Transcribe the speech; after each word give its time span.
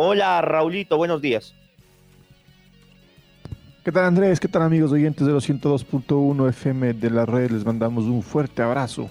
Hola 0.00 0.40
Raulito, 0.42 0.96
buenos 0.96 1.20
días. 1.20 1.56
¿Qué 3.84 3.90
tal 3.90 4.04
Andrés? 4.04 4.38
¿Qué 4.38 4.46
tal 4.46 4.62
amigos 4.62 4.92
oyentes 4.92 5.26
de 5.26 5.32
los 5.32 5.50
102.1 5.50 6.48
FM 6.50 6.92
de 6.92 7.10
la 7.10 7.26
red? 7.26 7.50
Les 7.50 7.64
mandamos 7.64 8.04
un 8.04 8.22
fuerte 8.22 8.62
abrazo. 8.62 9.10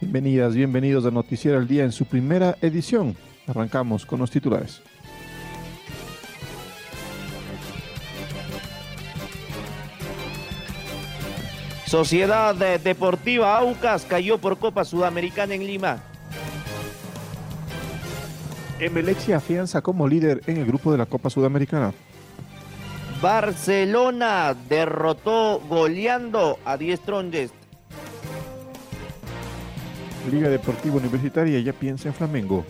Bienvenidas, 0.00 0.54
bienvenidos 0.54 1.04
a 1.04 1.10
Noticiero 1.10 1.58
al 1.58 1.68
Día 1.68 1.84
en 1.84 1.92
su 1.92 2.06
primera 2.06 2.56
edición. 2.62 3.14
Arrancamos 3.46 4.06
con 4.06 4.20
los 4.20 4.30
titulares. 4.30 4.80
Sociedad 11.84 12.54
Deportiva 12.54 13.58
Aucas 13.58 14.06
cayó 14.06 14.38
por 14.38 14.58
Copa 14.58 14.86
Sudamericana 14.86 15.52
en 15.52 15.66
Lima. 15.66 16.02
Emelec 18.80 19.18
se 19.18 19.34
afianza 19.34 19.82
como 19.82 20.08
líder 20.08 20.40
en 20.46 20.56
el 20.56 20.66
grupo 20.66 20.90
de 20.90 20.98
la 20.98 21.06
Copa 21.06 21.30
Sudamericana. 21.30 21.92
Barcelona 23.22 24.54
derrotó 24.68 25.60
goleando 25.60 26.58
a 26.64 26.76
10 26.76 27.00
tronjes. 27.00 27.52
Liga 30.30 30.48
Deportiva 30.48 30.96
Universitaria 30.96 31.60
ya 31.60 31.72
piensa 31.72 32.08
en 32.08 32.14
Flamengo. 32.14 32.64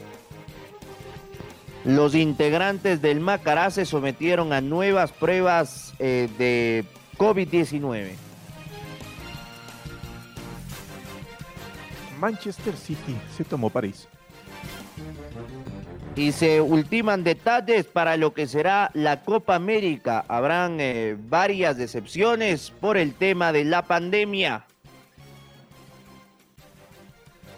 Los 1.84 2.14
integrantes 2.14 3.00
del 3.00 3.20
Macará 3.20 3.70
se 3.70 3.84
sometieron 3.84 4.52
a 4.52 4.60
nuevas 4.60 5.12
pruebas 5.12 5.94
eh, 5.98 6.28
de 6.38 6.84
COVID-19. 7.16 8.10
Manchester 12.20 12.76
City 12.76 13.16
se 13.36 13.44
tomó 13.44 13.70
París 13.70 14.08
y 16.16 16.32
se 16.32 16.60
ultiman 16.60 17.24
detalles 17.24 17.86
para 17.86 18.16
lo 18.16 18.32
que 18.34 18.46
será 18.46 18.90
la 18.94 19.22
Copa 19.22 19.54
América. 19.54 20.24
Habrán 20.28 20.78
eh, 20.80 21.16
varias 21.18 21.76
decepciones 21.76 22.72
por 22.80 22.96
el 22.96 23.14
tema 23.14 23.52
de 23.52 23.64
la 23.64 23.82
pandemia. 23.82 24.64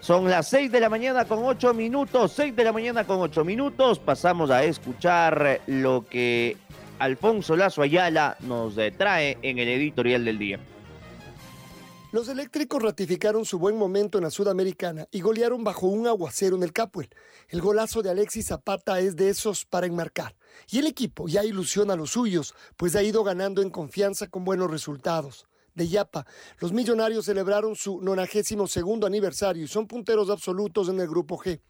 Son 0.00 0.30
las 0.30 0.48
6 0.48 0.70
de 0.70 0.80
la 0.80 0.88
mañana 0.88 1.24
con 1.24 1.44
8 1.44 1.74
minutos, 1.74 2.32
6 2.32 2.54
de 2.54 2.64
la 2.64 2.72
mañana 2.72 3.04
con 3.04 3.20
8 3.20 3.44
minutos. 3.44 3.98
Pasamos 3.98 4.50
a 4.50 4.62
escuchar 4.62 5.60
lo 5.66 6.06
que 6.08 6.56
Alfonso 6.98 7.56
Lazo 7.56 7.82
Ayala 7.82 8.36
nos 8.40 8.76
trae 8.96 9.36
en 9.42 9.58
el 9.58 9.68
editorial 9.68 10.24
del 10.24 10.38
día. 10.38 10.60
Los 12.16 12.28
eléctricos 12.28 12.82
ratificaron 12.82 13.44
su 13.44 13.58
buen 13.58 13.76
momento 13.76 14.16
en 14.16 14.24
la 14.24 14.30
Sudamericana 14.30 15.06
y 15.10 15.20
golearon 15.20 15.64
bajo 15.64 15.86
un 15.86 16.06
aguacero 16.06 16.56
en 16.56 16.62
el 16.62 16.72
Capuel. 16.72 17.10
El 17.50 17.60
golazo 17.60 18.00
de 18.00 18.08
Alexis 18.08 18.46
Zapata 18.46 18.98
es 19.00 19.16
de 19.16 19.28
esos 19.28 19.66
para 19.66 19.86
enmarcar. 19.86 20.34
Y 20.70 20.78
el 20.78 20.86
equipo 20.86 21.28
ya 21.28 21.44
ilusiona 21.44 21.92
a 21.92 21.96
los 21.96 22.12
suyos, 22.12 22.54
pues 22.78 22.96
ha 22.96 23.02
ido 23.02 23.22
ganando 23.22 23.60
en 23.60 23.68
confianza 23.68 24.28
con 24.28 24.46
buenos 24.46 24.70
resultados. 24.70 25.46
De 25.74 25.88
Yapa, 25.88 26.24
los 26.58 26.72
millonarios 26.72 27.26
celebraron 27.26 27.76
su 27.76 28.00
92 28.00 28.70
segundo 28.70 29.06
aniversario 29.06 29.64
y 29.64 29.68
son 29.68 29.86
punteros 29.86 30.30
absolutos 30.30 30.88
en 30.88 30.98
el 30.98 31.08
grupo 31.08 31.36
G. 31.36 31.60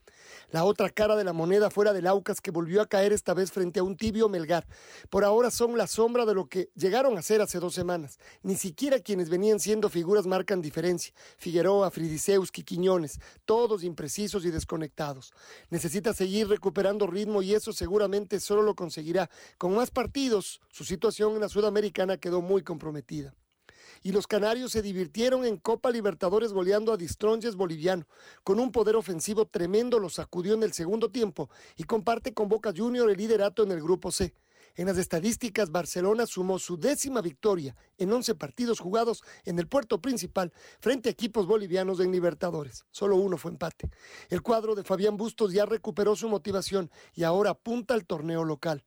La 0.52 0.64
otra 0.64 0.90
cara 0.90 1.16
de 1.16 1.24
la 1.24 1.32
moneda 1.32 1.70
fuera 1.70 1.92
del 1.92 2.06
Aucas 2.06 2.40
que 2.40 2.52
volvió 2.52 2.80
a 2.80 2.86
caer 2.86 3.12
esta 3.12 3.34
vez 3.34 3.50
frente 3.50 3.80
a 3.80 3.82
un 3.82 3.96
tibio 3.96 4.28
Melgar. 4.28 4.66
Por 5.10 5.24
ahora 5.24 5.50
son 5.50 5.76
la 5.76 5.88
sombra 5.88 6.24
de 6.24 6.34
lo 6.34 6.48
que 6.48 6.70
llegaron 6.76 7.18
a 7.18 7.22
ser 7.22 7.40
hace 7.40 7.58
dos 7.58 7.74
semanas. 7.74 8.18
Ni 8.42 8.54
siquiera 8.54 9.00
quienes 9.00 9.28
venían 9.28 9.58
siendo 9.58 9.88
figuras 9.88 10.26
marcan 10.26 10.62
diferencia. 10.62 11.12
Figueroa, 11.36 11.90
Fridiseuski, 11.90 12.62
Quiñones, 12.62 13.18
todos 13.44 13.82
imprecisos 13.82 14.44
y 14.44 14.50
desconectados. 14.50 15.32
Necesita 15.70 16.14
seguir 16.14 16.48
recuperando 16.48 17.06
ritmo 17.06 17.42
y 17.42 17.54
eso 17.54 17.72
seguramente 17.72 18.38
solo 18.38 18.62
lo 18.62 18.76
conseguirá. 18.76 19.28
Con 19.58 19.74
más 19.74 19.90
partidos, 19.90 20.60
su 20.70 20.84
situación 20.84 21.34
en 21.34 21.40
la 21.40 21.48
Sudamericana 21.48 22.18
quedó 22.18 22.40
muy 22.40 22.62
comprometida 22.62 23.34
y 24.02 24.12
los 24.12 24.26
canarios 24.26 24.72
se 24.72 24.82
divirtieron 24.82 25.44
en 25.44 25.56
Copa 25.56 25.90
Libertadores 25.90 26.52
goleando 26.52 26.92
a 26.92 26.96
Distronges 26.96 27.56
boliviano. 27.56 28.06
Con 28.44 28.60
un 28.60 28.72
poder 28.72 28.96
ofensivo 28.96 29.46
tremendo 29.46 29.98
los 29.98 30.14
sacudió 30.14 30.54
en 30.54 30.62
el 30.62 30.72
segundo 30.72 31.10
tiempo 31.10 31.50
y 31.76 31.84
comparte 31.84 32.34
con 32.34 32.48
Boca 32.48 32.72
Junior 32.76 33.10
el 33.10 33.16
liderato 33.16 33.62
en 33.62 33.72
el 33.72 33.82
grupo 33.82 34.10
C. 34.10 34.34
En 34.76 34.86
las 34.86 34.98
estadísticas, 34.98 35.70
Barcelona 35.70 36.26
sumó 36.26 36.58
su 36.58 36.76
décima 36.76 37.22
victoria 37.22 37.74
en 37.96 38.12
11 38.12 38.34
partidos 38.34 38.78
jugados 38.78 39.22
en 39.46 39.58
el 39.58 39.68
puerto 39.68 40.02
principal 40.02 40.52
frente 40.80 41.08
a 41.08 41.12
equipos 41.12 41.46
bolivianos 41.46 41.98
en 42.00 42.12
Libertadores. 42.12 42.84
Solo 42.90 43.16
uno 43.16 43.38
fue 43.38 43.52
empate. 43.52 43.88
El 44.28 44.42
cuadro 44.42 44.74
de 44.74 44.84
Fabián 44.84 45.16
Bustos 45.16 45.54
ya 45.54 45.64
recuperó 45.64 46.14
su 46.14 46.28
motivación 46.28 46.90
y 47.14 47.22
ahora 47.22 47.50
apunta 47.50 47.94
al 47.94 48.04
torneo 48.04 48.44
local. 48.44 48.84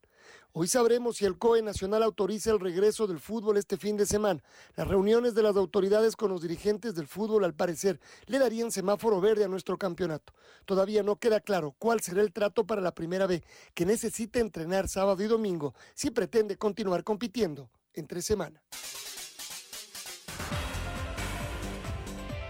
Hoy 0.61 0.67
sabremos 0.67 1.15
si 1.15 1.23
el 1.23 1.37
COE 1.37 1.61
Nacional 1.61 2.03
autoriza 2.03 2.51
el 2.51 2.59
regreso 2.59 3.07
del 3.07 3.21
fútbol 3.21 3.55
este 3.55 3.77
fin 3.77 3.95
de 3.95 4.05
semana. 4.05 4.43
Las 4.75 4.89
reuniones 4.89 5.33
de 5.33 5.41
las 5.41 5.55
autoridades 5.55 6.17
con 6.17 6.31
los 6.31 6.41
dirigentes 6.41 6.95
del 6.95 7.07
fútbol, 7.07 7.45
al 7.45 7.53
parecer, 7.53 8.01
le 8.25 8.39
darían 8.39 8.69
semáforo 8.69 9.21
verde 9.21 9.45
a 9.45 9.47
nuestro 9.47 9.77
campeonato. 9.77 10.33
Todavía 10.65 11.01
no 11.01 11.15
queda 11.15 11.39
claro 11.39 11.75
cuál 11.79 12.01
será 12.01 12.21
el 12.21 12.33
trato 12.33 12.67
para 12.67 12.81
la 12.81 12.93
primera 12.93 13.25
B, 13.25 13.41
que 13.73 13.85
necesita 13.85 14.41
entrenar 14.41 14.89
sábado 14.89 15.23
y 15.23 15.27
domingo 15.27 15.75
si 15.93 16.11
pretende 16.11 16.57
continuar 16.57 17.05
compitiendo 17.05 17.69
entre 17.93 18.21
semana. 18.21 18.61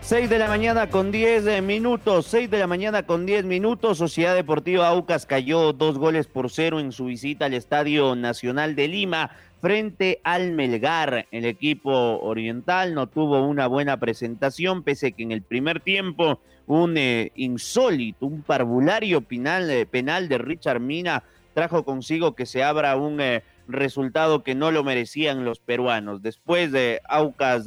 6 0.09 0.27
de 0.27 0.39
la 0.39 0.47
mañana 0.47 0.89
con 0.89 1.11
10 1.11 1.61
minutos, 1.61 2.25
6 2.25 2.49
de 2.49 2.57
la 2.57 2.65
mañana 2.65 3.03
con 3.03 3.27
10 3.27 3.45
minutos. 3.45 3.99
Sociedad 3.99 4.33
Deportiva 4.33 4.87
Aucas 4.87 5.27
cayó 5.27 5.71
dos 5.71 5.99
goles 5.99 6.25
por 6.25 6.49
cero 6.49 6.79
en 6.79 6.91
su 6.91 7.05
visita 7.05 7.45
al 7.45 7.53
Estadio 7.53 8.15
Nacional 8.15 8.75
de 8.75 8.87
Lima 8.87 9.29
frente 9.61 10.19
al 10.23 10.53
Melgar. 10.53 11.27
El 11.29 11.45
equipo 11.45 11.91
oriental 12.21 12.95
no 12.95 13.05
tuvo 13.05 13.45
una 13.45 13.67
buena 13.67 13.97
presentación, 13.97 14.81
pese 14.81 15.11
que 15.11 15.21
en 15.21 15.31
el 15.31 15.43
primer 15.43 15.79
tiempo 15.79 16.39
un 16.65 16.97
eh, 16.97 17.31
insólito, 17.35 18.25
un 18.25 18.41
parvulario 18.41 19.21
penal, 19.21 19.69
eh, 19.69 19.85
penal 19.85 20.27
de 20.27 20.39
Richard 20.39 20.79
Mina 20.79 21.21
trajo 21.53 21.85
consigo 21.85 22.33
que 22.33 22.47
se 22.47 22.63
abra 22.63 22.95
un 22.95 23.21
eh, 23.21 23.43
resultado 23.67 24.43
que 24.43 24.55
no 24.55 24.71
lo 24.71 24.83
merecían 24.83 25.45
los 25.45 25.59
peruanos. 25.59 26.23
Después 26.23 26.71
de 26.71 26.99
Aucas 27.07 27.63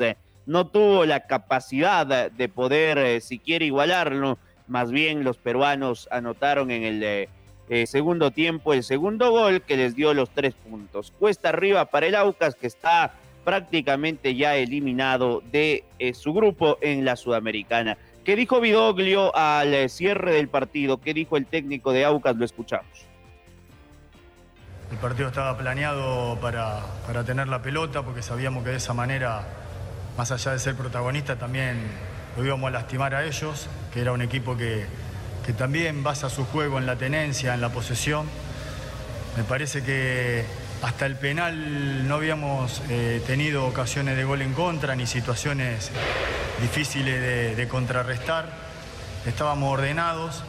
no 0.46 0.66
tuvo 0.66 1.06
la 1.06 1.26
capacidad 1.26 2.30
de 2.30 2.48
poder 2.48 2.98
eh, 2.98 3.20
siquiera 3.20 3.64
igualarlo. 3.64 4.38
Más 4.66 4.90
bien 4.90 5.24
los 5.24 5.36
peruanos 5.38 6.08
anotaron 6.10 6.70
en 6.70 6.84
el 6.84 7.02
eh, 7.02 7.28
eh, 7.68 7.86
segundo 7.86 8.30
tiempo 8.30 8.72
el 8.72 8.82
segundo 8.82 9.30
gol 9.30 9.62
que 9.62 9.76
les 9.76 9.94
dio 9.94 10.14
los 10.14 10.30
tres 10.30 10.54
puntos. 10.54 11.12
Cuesta 11.18 11.50
arriba 11.50 11.84
para 11.86 12.06
el 12.06 12.14
Aucas 12.14 12.54
que 12.54 12.66
está 12.66 13.14
prácticamente 13.44 14.34
ya 14.34 14.56
eliminado 14.56 15.42
de 15.50 15.84
su 16.14 16.32
grupo 16.32 16.78
en 16.80 17.04
la 17.04 17.16
Sudamericana. 17.16 17.98
¿Qué 18.24 18.36
dijo 18.36 18.60
Vidoglio 18.60 19.34
al 19.34 19.90
cierre 19.90 20.32
del 20.32 20.48
partido? 20.48 21.00
¿Qué 21.00 21.12
dijo 21.12 21.36
el 21.36 21.46
técnico 21.46 21.92
de 21.92 22.04
Aucas? 22.04 22.36
Lo 22.36 22.44
escuchamos. 22.44 23.06
El 24.92 24.98
partido 24.98 25.28
estaba 25.28 25.58
planeado 25.58 26.38
para, 26.40 26.82
para 27.04 27.24
tener 27.24 27.48
la 27.48 27.62
pelota 27.62 28.02
porque 28.02 28.22
sabíamos 28.22 28.62
que 28.62 28.70
de 28.70 28.76
esa 28.76 28.94
manera 28.94 29.42
más 30.16 30.30
allá 30.30 30.52
de 30.52 30.58
ser 30.58 30.74
protagonista, 30.74 31.36
también 31.36 31.78
lo 32.36 32.44
íbamos 32.44 32.68
a 32.68 32.70
lastimar 32.70 33.14
a 33.14 33.24
ellos, 33.24 33.68
que 33.92 34.00
era 34.00 34.12
un 34.12 34.22
equipo 34.22 34.56
que, 34.56 34.86
también 35.58 36.02
basa 36.04 36.30
su 36.30 36.44
juego 36.44 36.78
en 36.78 36.86
la 36.86 36.96
tenencia, 36.96 37.52
en 37.54 37.60
la 37.60 37.70
posesión. 37.70 38.26
Me 39.36 39.42
parece 39.42 39.82
que 39.82 40.44
hasta 40.82 41.04
el 41.06 41.16
penal 41.16 42.06
no 42.06 42.14
habíamos 42.14 42.80
eh, 42.88 43.20
tenido 43.26 43.66
ocasiones 43.66 44.16
de 44.16 44.24
gol 44.24 44.40
en 44.42 44.52
contra 44.54 44.94
ni 44.94 45.06
situaciones 45.06 45.90
difíciles 46.60 47.56
de, 47.56 47.68
contrarrestar. 47.68 48.46
Estábamos 49.26 49.72
ordenados 49.72 50.44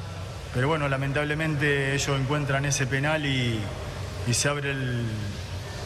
pero 0.54 0.68
bueno, 0.68 0.88
lamentablemente 0.88 1.95
ellos 1.95 2.19
encuentran 2.19 2.63
ese 2.65 2.86
penal 2.86 3.25
y, 3.25 3.60
y 4.27 4.33
se 4.36 4.50
abre 4.50 4.69
el, 4.69 5.04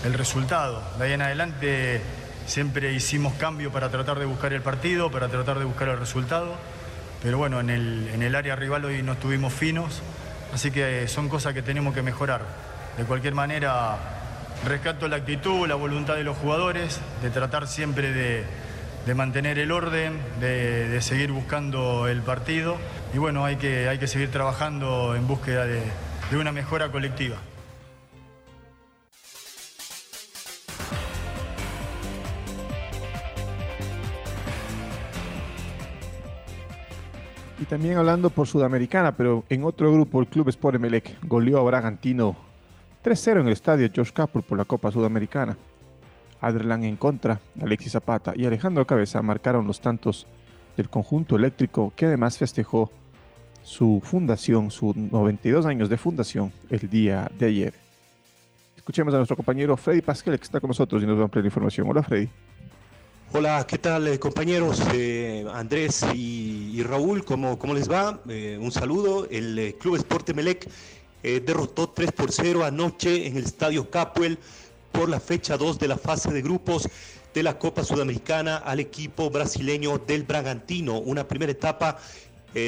el 0.04 0.14
resultado. 0.14 0.84
De 0.98 1.06
ahí 1.06 1.14
en 1.14 1.22
adelante 1.22 2.02
siempre 2.48 2.94
hicimos 2.94 3.34
cambio 3.34 3.72
para 3.72 3.90
tratar 3.90 4.18
de 4.18 4.26
buscar 4.26 4.54
el 4.54 4.62
partido, 4.62 5.12
para 5.12 5.28
tratar 5.28 5.60
de 5.60 5.66
buscar 5.66 5.90
el 5.90 6.00
resultado, 6.00 6.56
pero 7.22 7.38
bueno, 7.38 7.60
en 7.60 7.70
el, 7.70 8.10
en 8.14 8.24
el 8.24 8.36
área 8.36 8.56
rival 8.56 8.86
hoy 8.86 9.04
no 9.04 9.14
estuvimos 9.14 9.54
finos, 9.54 10.02
así 10.54 10.72
que 10.72 11.08
son 11.08 11.30
cosas 11.30 11.54
que 11.54 11.62
tenemos 11.62 11.94
que 11.94 12.02
mejorar. 12.02 12.42
De 12.98 13.04
cualquier 13.04 13.36
manera, 13.36 13.98
rescato 14.66 15.08
la 15.08 15.18
actitud, 15.18 15.68
la 15.68 15.76
voluntad 15.76 16.16
de 16.16 16.24
los 16.24 16.38
jugadores, 16.38 17.00
de 17.22 17.30
tratar 17.30 17.68
siempre 17.68 18.12
de, 18.12 18.44
de 19.06 19.14
mantener 19.14 19.60
el 19.60 19.72
orden, 19.72 20.18
de, 20.40 20.88
de, 20.88 21.02
seguir 21.02 21.32
buscando 21.32 22.08
el 22.08 22.22
partido 22.22 22.78
y 23.14 23.18
bueno, 23.18 23.46
hay 23.46 23.58
que, 23.58 23.90
hay 23.90 24.00
que 24.00 24.08
seguir 24.08 24.32
trabajando 24.32 25.16
en 25.16 25.28
búsqueda 25.28 25.66
de, 25.66 25.82
de 26.32 26.38
una 26.38 26.52
mejora 26.54 26.92
colectiva. 26.92 27.38
También 37.70 37.98
hablando 37.98 38.30
por 38.30 38.48
Sudamericana, 38.48 39.16
pero 39.16 39.44
en 39.50 39.64
otro 39.64 39.92
grupo, 39.92 40.20
el 40.22 40.28
Club 40.28 40.50
Sport 40.50 40.76
Emelec 40.76 41.18
goleó 41.28 41.60
a 41.60 41.64
Bragantino 41.64 42.36
3-0 43.04 43.42
en 43.42 43.48
el 43.48 43.54
estadio 43.54 43.90
Josh 43.94 44.12
Capur 44.12 44.44
por 44.44 44.58
la 44.58 44.66
Copa 44.66 44.92
Sudamericana. 44.92 45.58
Adrián 46.40 46.84
en 46.84 46.96
contra, 46.96 47.40
Alexis 47.60 47.94
Zapata 47.94 48.34
y 48.36 48.46
Alejandro 48.46 48.86
Cabeza 48.86 49.22
marcaron 49.22 49.68
los 49.68 49.82
tantos 49.82 50.28
del 50.78 50.90
conjunto 50.90 51.36
eléctrico 51.36 51.92
que 51.96 52.06
además 52.06 52.38
festejó 52.38 52.92
su 53.64 54.02
fundación, 54.04 54.72
sus 54.72 54.96
92 54.96 55.66
años 55.66 55.90
de 55.90 55.98
fundación 55.98 56.54
el 56.70 56.90
día 56.90 57.30
de 57.38 57.48
ayer. 57.48 57.74
Escuchemos 58.78 59.14
a 59.14 59.18
nuestro 59.18 59.36
compañero 59.36 59.76
Freddy 59.76 60.02
Pasquel 60.02 60.38
que 60.38 60.46
está 60.46 60.62
con 60.62 60.70
nosotros 60.70 61.04
y 61.04 61.06
nos 61.06 61.18
va 61.18 61.22
a 61.22 61.24
ampliar 61.26 61.44
la 61.44 61.48
información. 61.48 61.90
Hola 61.90 62.04
Freddy. 62.04 62.30
Hola, 63.34 63.68
¿qué 63.68 63.78
tal 63.78 64.08
eh, 64.08 64.20
compañeros? 64.20 64.82
Eh, 64.94 65.46
Andrés 65.54 66.06
y, 66.16 66.82
Raúl, 66.82 67.26
¿cómo, 67.26 67.60
cómo 67.60 67.74
les 67.74 67.92
va? 67.92 68.22
Eh, 68.30 68.58
un 68.60 68.72
saludo. 68.72 69.28
El 69.30 69.76
Club 69.78 69.98
Esporte 69.98 70.34
Melec 70.34 70.70
derrotó 71.22 71.90
3 71.90 72.14
por 72.14 72.32
0 72.32 72.64
anoche 72.64 73.28
en 73.28 73.36
el 73.36 73.44
Estadio 73.44 73.90
Capuel 73.92 74.40
por 74.94 75.10
la 75.10 75.20
fecha 75.20 75.58
2 75.58 75.78
de 75.78 75.90
la 75.90 75.98
fase 75.98 76.32
de 76.32 76.42
grupos 76.42 76.88
de 77.34 77.44
la 77.44 77.60
Copa 77.60 77.84
Sudamericana 77.84 78.58
al 78.58 78.80
equipo 78.80 79.30
brasileño 79.30 79.98
del 79.98 80.24
Bragantino. 80.24 80.98
Una 80.98 81.28
primera 81.28 81.52
etapa 81.52 82.00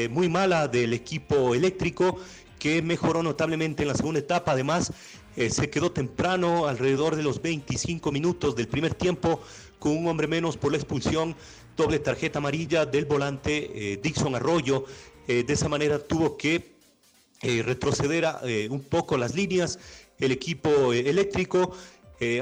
muy 0.09 0.27
mala 0.27 0.67
del 0.67 0.91
equipo 0.91 1.56
eléctrico 1.56 2.17
que 2.59 2.81
mejoró 2.81 3.23
notablemente 3.23 3.83
en 3.83 3.88
la 3.88 3.95
segunda 3.95 4.19
etapa. 4.19 4.51
Además, 4.51 4.91
se 5.38 5.69
quedó 5.69 5.94
temprano, 5.94 6.67
alrededor 6.67 7.15
de 7.15 7.23
los 7.23 7.41
25 7.41 8.11
minutos 8.11 8.57
del 8.57 8.67
primer 8.67 8.94
tiempo 8.94 9.39
con 9.80 9.98
un 9.98 10.08
hombre 10.08 10.28
menos 10.28 10.58
por 10.58 10.72
la 10.72 10.78
expulsión, 10.78 11.36
doble 11.76 12.00
tarjeta 12.00 12.40
amarilla 12.40 12.86
del 12.86 13.06
volante 13.06 13.94
eh, 13.94 13.98
Dixon 13.98 14.36
Arroyo. 14.36 14.86
Eh, 15.28 15.44
de 15.44 15.54
esa 15.54 15.70
manera 15.70 16.00
tuvo 16.00 16.38
que 16.38 16.76
eh, 17.42 17.64
retroceder 17.64 18.26
a, 18.26 18.42
un 18.70 18.81
poco 18.81 19.18
las 19.18 19.34
líneas 19.34 19.80
el 20.20 20.34
equipo 20.34 20.92
eléctrico 20.92 21.72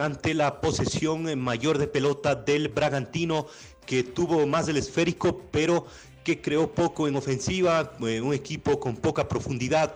ante 0.01 0.33
la 0.33 0.59
posesión 0.59 1.39
mayor 1.39 1.77
de 1.77 1.87
pelota 1.87 2.33
del 2.33 2.69
Bragantino, 2.69 3.45
que 3.85 4.01
tuvo 4.01 4.47
más 4.47 4.65
del 4.65 4.77
esférico, 4.77 5.43
pero 5.51 5.85
que 6.23 6.41
creó 6.41 6.73
poco 6.73 7.07
en 7.07 7.15
ofensiva, 7.15 7.93
un 7.99 8.33
equipo 8.33 8.79
con 8.79 8.95
poca 8.95 9.27
profundidad, 9.27 9.93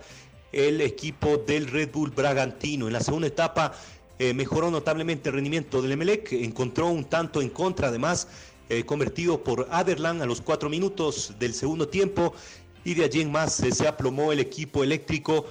el 0.52 0.80
equipo 0.80 1.36
del 1.38 1.66
Red 1.66 1.90
Bull 1.90 2.10
Bragantino. 2.10 2.86
En 2.86 2.92
la 2.92 3.00
segunda 3.00 3.26
etapa 3.26 3.72
eh, 4.18 4.34
mejoró 4.34 4.70
notablemente 4.70 5.28
el 5.28 5.34
rendimiento 5.34 5.82
del 5.82 5.92
Emelec, 5.92 6.32
encontró 6.32 6.86
un 6.88 7.04
tanto 7.04 7.40
en 7.42 7.48
contra 7.48 7.88
además, 7.88 8.28
eh, 8.68 8.84
convertido 8.84 9.42
por 9.42 9.66
Aderlan 9.70 10.22
a 10.22 10.26
los 10.26 10.40
cuatro 10.40 10.68
minutos 10.68 11.34
del 11.38 11.54
segundo 11.54 11.88
tiempo 11.88 12.34
y 12.84 12.94
de 12.94 13.04
allí 13.04 13.20
en 13.20 13.32
más 13.32 13.60
eh, 13.60 13.72
se 13.72 13.88
aplomó 13.88 14.32
el 14.32 14.40
equipo 14.40 14.84
eléctrico 14.84 15.46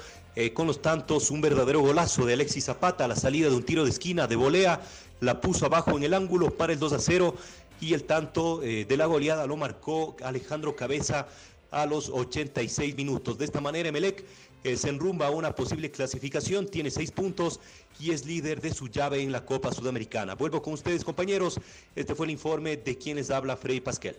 con 0.54 0.66
los 0.66 0.82
tantos, 0.82 1.30
un 1.30 1.42
verdadero 1.42 1.82
golazo 1.82 2.26
de 2.26 2.36
Alexis 2.36 2.64
Zapata 2.64 3.04
a 3.04 3.08
la 3.10 3.18
salida 3.18 3.50
de 3.50 3.56
un 3.58 3.64
tiro 3.64 3.84
de 3.84 3.90
esquina 3.90 4.28
de 4.28 4.38
volea, 4.38 4.82
la 5.20 5.42
puso 5.42 5.66
abajo 5.66 5.98
en 5.98 6.04
el 6.04 6.14
ángulo 6.14 6.56
para 6.56 6.72
el 6.72 6.80
2 6.80 6.94
a 6.94 7.00
0 7.00 7.36
y 7.82 7.94
el 7.94 8.06
tanto 8.06 8.60
de 8.60 8.96
la 8.96 9.08
goleada 9.08 9.46
lo 9.46 9.58
marcó 9.58 10.16
Alejandro 10.24 10.74
Cabeza 10.74 11.28
a 11.72 11.86
los 11.86 12.10
86 12.10 12.96
minutos. 12.96 13.38
De 13.38 13.46
esta 13.46 13.62
manera 13.62 13.90
Emelec 13.90 14.24
eh, 14.64 14.76
se 14.78 14.90
enrumba 14.90 15.28
a 15.28 15.32
una 15.32 15.56
posible 15.56 15.90
clasificación, 15.90 16.68
tiene 16.68 16.92
seis 16.92 17.12
puntos 17.12 17.60
y 18.00 18.12
es 18.12 18.26
líder 18.26 18.62
de 18.62 18.74
su 18.74 18.90
llave 18.90 19.22
en 19.22 19.32
la 19.32 19.44
Copa 19.46 19.72
Sudamericana. 19.72 20.36
Vuelvo 20.36 20.62
con 20.62 20.74
ustedes, 20.74 21.04
compañeros. 21.04 21.60
Este 21.96 22.14
fue 22.14 22.28
el 22.28 22.32
informe 22.32 22.78
de 22.78 22.98
quienes 22.98 23.32
habla 23.32 23.58
Freddy 23.58 23.80
Pasquel. 23.80 24.16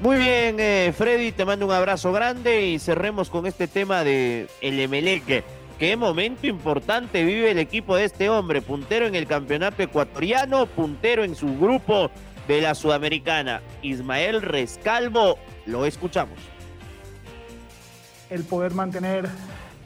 Muy 0.00 0.16
bien, 0.16 0.56
eh, 0.58 0.94
Freddy, 0.96 1.32
te 1.32 1.44
mando 1.44 1.66
un 1.66 1.72
abrazo 1.72 2.10
grande 2.10 2.66
y 2.68 2.78
cerremos 2.78 3.28
con 3.28 3.46
este 3.46 3.68
tema 3.68 4.02
de 4.02 4.48
el 4.62 4.80
Emelec. 4.80 5.44
Qué 5.78 5.96
momento 5.96 6.46
importante 6.46 7.24
vive 7.24 7.50
el 7.50 7.58
equipo 7.58 7.96
de 7.96 8.04
este 8.04 8.28
hombre, 8.28 8.62
puntero 8.62 9.06
en 9.06 9.14
el 9.14 9.26
campeonato 9.26 9.82
ecuatoriano, 9.82 10.66
puntero 10.66 11.24
en 11.24 11.34
su 11.34 11.58
grupo 11.58 12.10
de 12.50 12.60
la 12.60 12.74
Sudamericana. 12.74 13.60
Ismael 13.80 14.42
Rescalvo, 14.42 15.38
lo 15.66 15.86
escuchamos 15.86 16.36
el 18.28 18.44
poder 18.44 18.74
mantener 18.74 19.28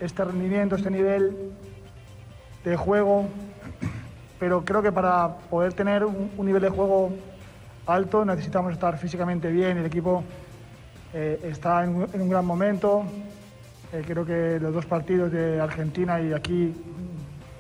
este 0.01 0.25
rendimiento, 0.25 0.77
este 0.77 0.91
nivel 0.91 1.53
de 2.65 2.77
juego, 2.77 3.27
pero 4.39 4.65
creo 4.65 4.83
que 4.83 4.93
para 4.93 5.37
poder 5.51 5.73
tener 5.73 6.05
un, 6.05 6.31
nivel 6.39 6.63
de 6.63 6.69
juego 6.69 7.13
alto 7.87 8.25
necesitamos 8.25 8.73
estar 8.73 8.99
físicamente 8.99 9.51
bien, 9.51 9.79
el 9.79 9.87
equipo 9.87 10.25
eh, 11.13 11.41
está 11.43 11.85
en, 11.85 11.95
un 11.95 12.29
gran 12.29 12.45
momento, 12.45 13.05
eh, 13.93 14.03
creo 14.07 14.25
que 14.27 14.59
los 14.61 14.75
dos 14.75 14.87
partidos 14.87 15.33
de 15.33 15.61
Argentina 15.61 16.21
y 16.21 16.33
aquí 16.33 16.75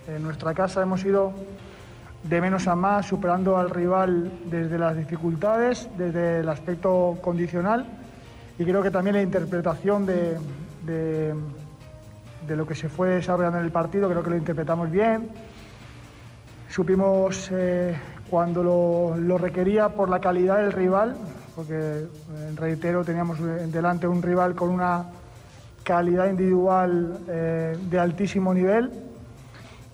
en 0.07 0.23
nuestra 0.23 0.53
casa 0.53 0.83
hemos 0.83 1.05
ido 1.05 1.33
de 2.25 2.41
menos 2.41 2.67
a 2.67 2.75
más, 2.75 3.07
superando 3.07 3.57
al 3.57 3.71
rival 3.71 4.31
desde 4.47 4.79
las 4.79 4.97
dificultades, 4.97 5.89
desde 5.97 6.41
el 6.41 6.49
aspecto 6.49 7.19
condicional 7.23 7.87
y 8.59 8.65
creo 8.65 8.83
que 8.83 8.91
también 8.91 9.17
la 9.17 9.23
interpretación 9.23 10.07
de, 10.07 10.37
de, 10.87 12.57
lo 12.57 12.67
que 12.67 12.75
se 12.75 12.89
fue 12.89 13.09
desarrollando 13.09 13.59
en 13.59 13.65
el 13.65 13.73
partido, 13.73 14.09
creo 14.09 14.23
que 14.23 14.31
lo 14.31 14.37
interpretamos 14.37 14.91
bien. 14.91 15.29
Supimos 16.69 17.49
eh, 17.53 17.97
cuando 18.31 18.63
lo, 19.17 19.39
requería 19.39 19.89
por 19.89 20.09
la 20.09 20.21
calidad 20.21 20.59
del 20.59 20.73
rival, 20.73 21.17
porque 21.57 21.75
eh, 21.75 22.07
reitero, 22.55 23.05
teníamos 23.05 23.39
delante 23.73 24.07
un 24.07 24.23
rival 24.23 24.55
con 24.55 24.71
una 24.71 25.07
calidad 25.83 26.31
individual 26.31 27.19
eh, 27.29 27.77
de 27.91 27.99
altísimo 27.99 28.55
nivel, 28.55 28.91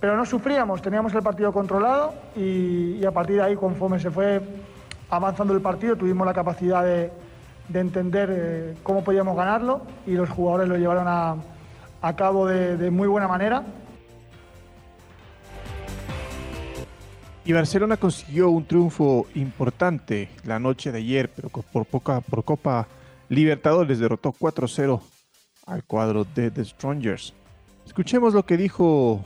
pero 0.00 0.16
no 0.16 0.24
sufríamos, 0.24 0.80
teníamos 0.80 1.14
el 1.14 1.22
partido 1.22 1.52
controlado 1.52 2.14
y, 2.34 2.96
y, 3.00 3.04
a 3.04 3.10
partir 3.12 3.36
de 3.36 3.42
ahí, 3.42 3.56
conforme 3.56 4.00
se 4.00 4.10
fue 4.10 4.40
avanzando 5.10 5.52
el 5.52 5.60
partido, 5.60 5.96
tuvimos 5.96 6.26
la 6.26 6.32
capacidad 6.32 6.82
de, 6.82 7.10
de 7.68 7.80
entender 7.80 8.28
eh, 8.32 8.74
cómo 8.82 9.04
podíamos 9.04 9.36
ganarlo 9.36 9.82
y 10.06 10.12
los 10.12 10.28
jugadores 10.30 10.68
lo 10.68 10.76
llevaron 10.76 11.06
a, 11.06 11.36
a 12.02 12.16
cabo 12.16 12.46
de, 12.46 12.76
de, 12.76 12.90
muy 12.90 13.08
buena 13.08 13.28
manera. 13.28 13.62
Y 17.44 17.52
Barcelona 17.52 17.96
consiguió 17.96 18.50
un 18.50 18.64
triunfo 18.64 19.26
importante 19.34 20.30
la 20.44 20.58
noche 20.58 20.92
de 20.92 20.98
ayer, 20.98 21.30
pero 21.34 21.48
por, 21.48 21.84
poca, 21.84 22.20
por 22.20 22.44
Copa 22.44 22.86
Libertadores 23.28 23.98
derrotó 23.98 24.32
4-0 24.32 25.00
al 25.66 25.84
cuadro 25.84 26.24
de 26.24 26.50
The 26.50 26.64
Strongers. 26.64 27.32
Escuchemos 27.86 28.34
lo 28.34 28.44
que 28.44 28.56
dijo 28.56 29.24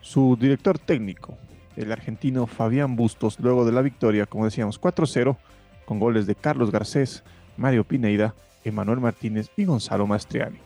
su 0.00 0.36
director 0.40 0.78
técnico, 0.78 1.36
el 1.76 1.92
argentino 1.92 2.46
Fabián 2.46 2.96
Bustos, 2.96 3.38
luego 3.40 3.64
de 3.64 3.72
la 3.72 3.82
victoria, 3.82 4.26
como 4.26 4.44
decíamos, 4.44 4.80
4-0, 4.80 5.36
con 5.84 5.98
goles 5.98 6.26
de 6.26 6.34
Carlos 6.34 6.70
Garcés, 6.70 7.22
Mario 7.56 7.84
Pineida, 7.84 8.34
Emanuel 8.64 9.00
Martínez 9.00 9.50
y 9.56 9.64
Gonzalo 9.64 10.06
Mastriani. 10.06 10.58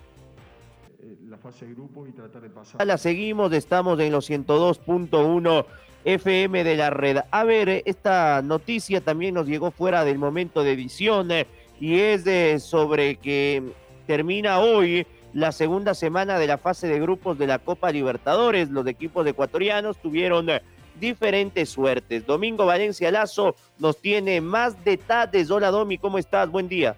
La 1.28 1.36
fase 1.38 1.66
de 1.66 1.74
grupo 1.74 2.06
y 2.06 2.12
tratar 2.12 2.42
de 2.42 2.50
pasar. 2.50 2.86
La 2.86 2.98
seguimos, 2.98 3.52
estamos 3.52 3.98
en 4.00 4.12
los 4.12 4.28
102.1 4.30 5.66
FM 6.04 6.64
de 6.64 6.76
la 6.76 6.90
red. 6.90 7.18
A 7.30 7.44
ver, 7.44 7.82
esta 7.86 8.42
noticia 8.42 9.00
también 9.00 9.34
nos 9.34 9.46
llegó 9.46 9.70
fuera 9.70 10.04
del 10.04 10.18
momento 10.18 10.62
de 10.62 10.72
edición 10.72 11.30
eh, 11.30 11.46
y 11.80 11.98
es 11.98 12.24
de 12.24 12.60
sobre 12.60 13.16
que 13.16 13.62
termina 14.06 14.58
hoy 14.58 15.06
la 15.34 15.50
segunda 15.50 15.94
semana 15.94 16.38
de 16.38 16.46
la 16.46 16.58
fase 16.58 16.86
de 16.86 17.00
grupos 17.00 17.36
de 17.36 17.48
la 17.48 17.58
Copa 17.58 17.90
Libertadores. 17.90 18.70
Los 18.70 18.86
equipos 18.86 19.26
ecuatorianos 19.26 19.98
tuvieron 19.98 20.48
eh, 20.48 20.62
diferentes 20.98 21.68
suertes. 21.68 22.24
Domingo 22.24 22.64
Valencia 22.64 23.10
Lazo 23.10 23.56
nos 23.78 24.00
tiene 24.00 24.40
más 24.40 24.82
detalles. 24.84 25.50
Hola 25.50 25.72
Domi, 25.72 25.98
¿cómo 25.98 26.18
estás? 26.18 26.48
Buen 26.48 26.68
día. 26.68 26.96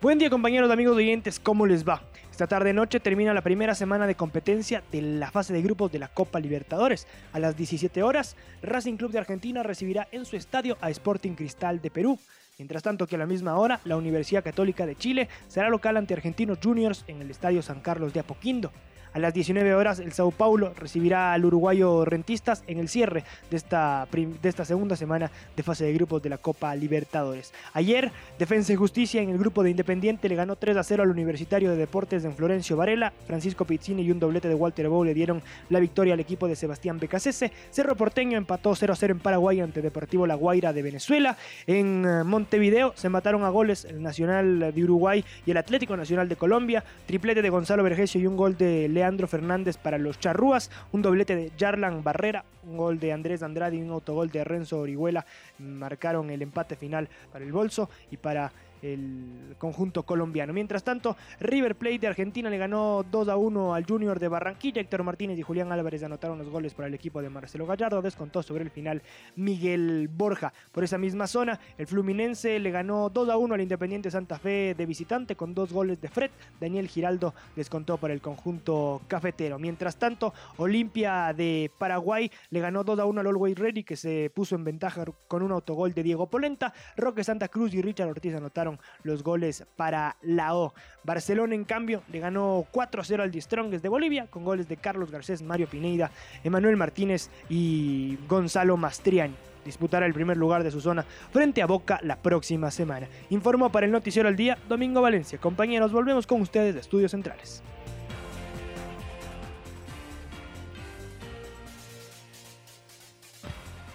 Buen 0.00 0.18
día 0.18 0.30
compañeros, 0.30 0.70
amigos 0.70 0.96
oyentes, 0.96 1.38
¿cómo 1.38 1.66
les 1.66 1.86
va? 1.86 2.02
Esta 2.30 2.46
tarde 2.46 2.72
noche 2.72 3.00
termina 3.00 3.34
la 3.34 3.42
primera 3.42 3.74
semana 3.74 4.06
de 4.06 4.14
competencia 4.14 4.82
de 4.92 5.02
la 5.02 5.30
fase 5.30 5.52
de 5.52 5.60
grupos 5.60 5.92
de 5.92 5.98
la 5.98 6.08
Copa 6.08 6.40
Libertadores. 6.40 7.06
A 7.32 7.40
las 7.40 7.56
17 7.56 8.02
horas, 8.02 8.36
Racing 8.62 8.96
Club 8.96 9.10
de 9.10 9.18
Argentina 9.18 9.62
recibirá 9.62 10.08
en 10.12 10.24
su 10.24 10.36
estadio 10.36 10.78
a 10.80 10.88
Sporting 10.88 11.32
Cristal 11.32 11.82
de 11.82 11.90
Perú. 11.90 12.18
Mientras 12.58 12.82
tanto 12.82 13.06
que 13.06 13.14
a 13.14 13.18
la 13.20 13.26
misma 13.26 13.56
hora, 13.56 13.78
la 13.84 13.96
Universidad 13.96 14.42
Católica 14.42 14.84
de 14.84 14.96
Chile 14.96 15.28
será 15.46 15.68
local 15.68 15.96
ante 15.96 16.14
Argentinos 16.14 16.58
Juniors 16.60 17.04
en 17.06 17.22
el 17.22 17.30
Estadio 17.30 17.62
San 17.62 17.78
Carlos 17.80 18.12
de 18.12 18.18
Apoquindo. 18.18 18.72
A 19.12 19.18
las 19.18 19.34
19 19.34 19.74
horas, 19.74 19.98
el 19.98 20.12
Sao 20.12 20.30
Paulo 20.30 20.74
recibirá 20.76 21.32
al 21.32 21.44
uruguayo 21.44 22.04
Rentistas 22.04 22.62
en 22.66 22.78
el 22.78 22.88
cierre 22.88 23.24
de 23.50 23.56
esta, 23.56 24.06
de 24.12 24.48
esta 24.48 24.64
segunda 24.64 24.96
semana 24.96 25.30
de 25.56 25.62
fase 25.62 25.84
de 25.84 25.92
grupos 25.92 26.22
de 26.22 26.28
la 26.28 26.38
Copa 26.38 26.74
Libertadores. 26.74 27.52
Ayer, 27.72 28.12
Defensa 28.38 28.72
y 28.72 28.76
Justicia 28.76 29.22
en 29.22 29.30
el 29.30 29.38
grupo 29.38 29.62
de 29.62 29.70
Independiente 29.70 30.28
le 30.28 30.34
ganó 30.34 30.56
3 30.56 30.76
a 30.76 30.82
0 30.82 31.02
al 31.02 31.10
Universitario 31.10 31.70
de 31.70 31.76
Deportes 31.76 32.22
de 32.22 32.30
Florencio 32.30 32.76
Varela. 32.76 33.12
Francisco 33.26 33.64
Pizzini 33.64 34.02
y 34.02 34.10
un 34.10 34.20
doblete 34.20 34.48
de 34.48 34.54
Walter 34.54 34.88
Bow 34.88 35.04
le 35.04 35.14
dieron 35.14 35.42
la 35.70 35.80
victoria 35.80 36.14
al 36.14 36.20
equipo 36.20 36.46
de 36.48 36.56
Sebastián 36.56 36.98
Becasese. 36.98 37.52
Cerro 37.70 37.96
Porteño 37.96 38.36
empató 38.36 38.74
0 38.74 38.92
a 38.92 38.96
0 38.96 39.14
en 39.14 39.20
Paraguay 39.20 39.60
ante 39.60 39.82
Deportivo 39.82 40.26
La 40.26 40.34
Guaira 40.34 40.72
de 40.72 40.82
Venezuela. 40.82 41.36
En 41.66 42.04
eh, 42.04 42.24
Montevideo 42.24 42.92
se 42.94 43.08
mataron 43.08 43.44
a 43.44 43.48
goles 43.48 43.84
el 43.84 44.02
Nacional 44.02 44.72
de 44.74 44.84
Uruguay 44.84 45.24
y 45.46 45.50
el 45.50 45.56
Atlético 45.56 45.96
Nacional 45.96 46.28
de 46.28 46.36
Colombia. 46.36 46.84
Triplete 47.06 47.42
de 47.42 47.50
Gonzalo 47.50 47.82
Vergesio 47.82 48.20
y 48.20 48.26
un 48.26 48.36
gol 48.36 48.56
de 48.56 48.88
Leandro 48.98 49.28
Fernández 49.28 49.76
para 49.76 49.96
los 49.96 50.18
Charrúas, 50.18 50.72
un 50.90 51.02
doblete 51.02 51.36
de 51.36 51.52
Jarlan 51.56 52.02
Barrera, 52.02 52.44
un 52.64 52.76
gol 52.76 52.98
de 52.98 53.12
Andrés 53.12 53.44
Andrade 53.44 53.76
y 53.76 53.82
un 53.82 53.90
autogol 53.90 54.28
de 54.28 54.42
Renzo 54.42 54.80
Orihuela. 54.80 55.24
Marcaron 55.60 56.30
el 56.30 56.42
empate 56.42 56.74
final 56.74 57.08
para 57.32 57.44
el 57.44 57.52
Bolso 57.52 57.88
y 58.10 58.16
para 58.16 58.50
el 58.82 59.56
conjunto 59.58 60.04
colombiano. 60.04 60.52
Mientras 60.52 60.84
tanto, 60.84 61.16
River 61.40 61.76
Plate 61.76 61.98
de 61.98 62.06
Argentina 62.06 62.50
le 62.50 62.58
ganó 62.58 63.04
2 63.10 63.28
a 63.28 63.36
1 63.36 63.74
al 63.74 63.84
Junior 63.84 64.18
de 64.18 64.28
Barranquilla. 64.28 64.80
Héctor 64.80 65.02
Martínez 65.02 65.38
y 65.38 65.42
Julián 65.42 65.72
Álvarez 65.72 66.02
anotaron 66.02 66.38
los 66.38 66.48
goles 66.48 66.74
para 66.74 66.88
el 66.88 66.94
equipo 66.94 67.22
de 67.22 67.30
Marcelo 67.30 67.66
Gallardo. 67.66 68.02
Descontó 68.02 68.42
sobre 68.42 68.64
el 68.64 68.70
final 68.70 69.02
Miguel 69.36 70.08
Borja. 70.08 70.52
Por 70.72 70.84
esa 70.84 70.98
misma 70.98 71.26
zona, 71.26 71.58
el 71.76 71.86
Fluminense 71.86 72.58
le 72.58 72.70
ganó 72.70 73.08
2 73.10 73.28
a 73.28 73.36
1 73.36 73.54
al 73.54 73.60
Independiente 73.60 74.10
Santa 74.10 74.38
Fe 74.38 74.74
de 74.76 74.86
visitante 74.86 75.36
con 75.36 75.54
dos 75.54 75.72
goles 75.72 76.00
de 76.00 76.08
Fred. 76.08 76.30
Daniel 76.60 76.88
Giraldo 76.88 77.34
descontó 77.56 77.98
para 77.98 78.14
el 78.14 78.20
conjunto 78.20 79.02
cafetero. 79.08 79.58
Mientras 79.58 79.96
tanto, 79.96 80.32
Olimpia 80.56 81.32
de 81.32 81.70
Paraguay 81.78 82.30
le 82.50 82.60
ganó 82.60 82.84
2 82.84 82.98
a 82.98 83.04
1 83.04 83.20
al 83.20 83.26
Always 83.26 83.58
Ready 83.58 83.84
que 83.84 83.96
se 83.96 84.30
puso 84.34 84.54
en 84.54 84.64
ventaja 84.64 85.04
con 85.26 85.42
un 85.42 85.52
autogol 85.52 85.94
de 85.94 86.02
Diego 86.02 86.26
Polenta. 86.28 86.72
Roque 86.96 87.24
Santa 87.24 87.48
Cruz 87.48 87.74
y 87.74 87.82
Richard 87.82 88.08
Ortiz 88.08 88.34
anotaron 88.34 88.67
los 89.02 89.22
goles 89.22 89.64
para 89.76 90.16
la 90.20 90.54
O. 90.54 90.74
Barcelona, 91.04 91.54
en 91.54 91.64
cambio, 91.64 92.02
le 92.12 92.18
ganó 92.20 92.66
4-0 92.72 93.22
al 93.22 93.40
Strongest 93.40 93.82
de 93.82 93.88
Bolivia 93.88 94.26
con 94.26 94.44
goles 94.44 94.68
de 94.68 94.76
Carlos 94.76 95.10
Garcés, 95.10 95.40
Mario 95.40 95.68
Pineida, 95.68 96.10
Emanuel 96.44 96.76
Martínez 96.76 97.30
y 97.48 98.18
Gonzalo 98.28 98.76
Mastriani 98.76 99.34
disputará 99.64 100.06
el 100.06 100.14
primer 100.14 100.36
lugar 100.36 100.64
de 100.64 100.70
su 100.70 100.80
zona 100.80 101.04
frente 101.30 101.60
a 101.60 101.66
Boca 101.66 102.00
la 102.02 102.16
próxima 102.16 102.70
semana. 102.70 103.06
Informó 103.28 103.70
para 103.70 103.86
el 103.86 103.92
Noticiero 103.92 104.28
al 104.28 104.36
Día 104.36 104.56
Domingo 104.68 105.02
Valencia. 105.02 105.38
Compañeros, 105.38 105.92
volvemos 105.92 106.26
con 106.26 106.40
ustedes 106.40 106.74
de 106.74 106.80
Estudios 106.80 107.10
Centrales. 107.10 107.62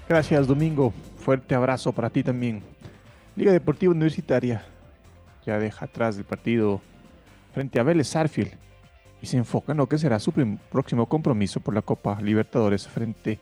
Gracias, 0.08 0.46
Domingo. 0.48 0.94
Fuerte 1.18 1.56
abrazo 1.56 1.92
para 1.92 2.10
ti 2.10 2.24
también. 2.24 2.73
Liga 3.36 3.52
Deportiva 3.52 3.92
Universitaria 3.92 4.64
ya 5.44 5.58
deja 5.58 5.86
atrás 5.86 6.16
del 6.16 6.26
partido 6.26 6.82
frente 7.52 7.80
a 7.80 7.84
Vélez 7.84 8.08
Sarfield 8.10 8.52
y 9.22 9.26
se 9.26 9.38
enfoca 9.38 9.72
en 9.72 9.80
lo 9.80 9.88
que 9.88 9.98
será 9.98 10.20
su 10.20 10.32
próximo 10.72 11.08
compromiso 11.10 11.60
por 11.60 11.74
la 11.74 11.82
Copa 11.82 12.22
Libertadores 12.22 12.88
frente 12.88 13.40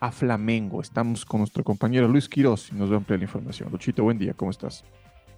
a 0.00 0.12
Flamengo. 0.12 0.82
Estamos 0.82 1.24
con 1.24 1.40
nuestro 1.40 1.64
compañero 1.64 2.08
Luis 2.08 2.28
Quiroz 2.28 2.72
y 2.72 2.74
nos 2.74 2.90
va 2.90 2.94
a 2.94 2.98
ampliar 2.98 3.20
la 3.20 3.24
información. 3.24 3.70
Luchito, 3.72 4.02
buen 4.02 4.18
día, 4.18 4.34
¿cómo 4.34 4.50
estás? 4.50 4.84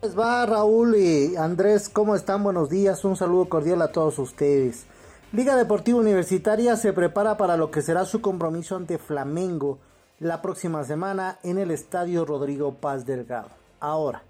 Les 0.03 0.19
va 0.19 0.45
Raúl 0.45 0.97
y 0.97 1.37
Andrés, 1.37 1.89
¿cómo 1.89 2.17
están? 2.17 2.43
Buenos 2.43 2.71
días, 2.71 3.05
un 3.05 3.17
saludo 3.17 3.49
cordial 3.49 3.81
a 3.81 3.93
todos 3.93 4.19
ustedes. 4.19 4.87
Liga 5.33 5.55
Deportiva 5.55 5.99
Universitaria 5.99 6.77
se 6.77 6.93
prepara 6.93 7.37
para 7.37 7.57
lo 7.57 7.71
que 7.71 7.81
será 7.81 8.05
su 8.07 8.21
compromiso 8.21 8.75
ante 8.75 8.99
Flamengo 8.99 9.79
la 10.19 10.43
próxima 10.43 10.83
semana 10.83 11.39
en 11.45 11.59
el 11.59 11.71
Estadio 11.71 12.25
Rodrigo 12.25 12.75
Paz 12.75 13.07
Delgado. 13.07 13.64
Ahora, 13.81 14.23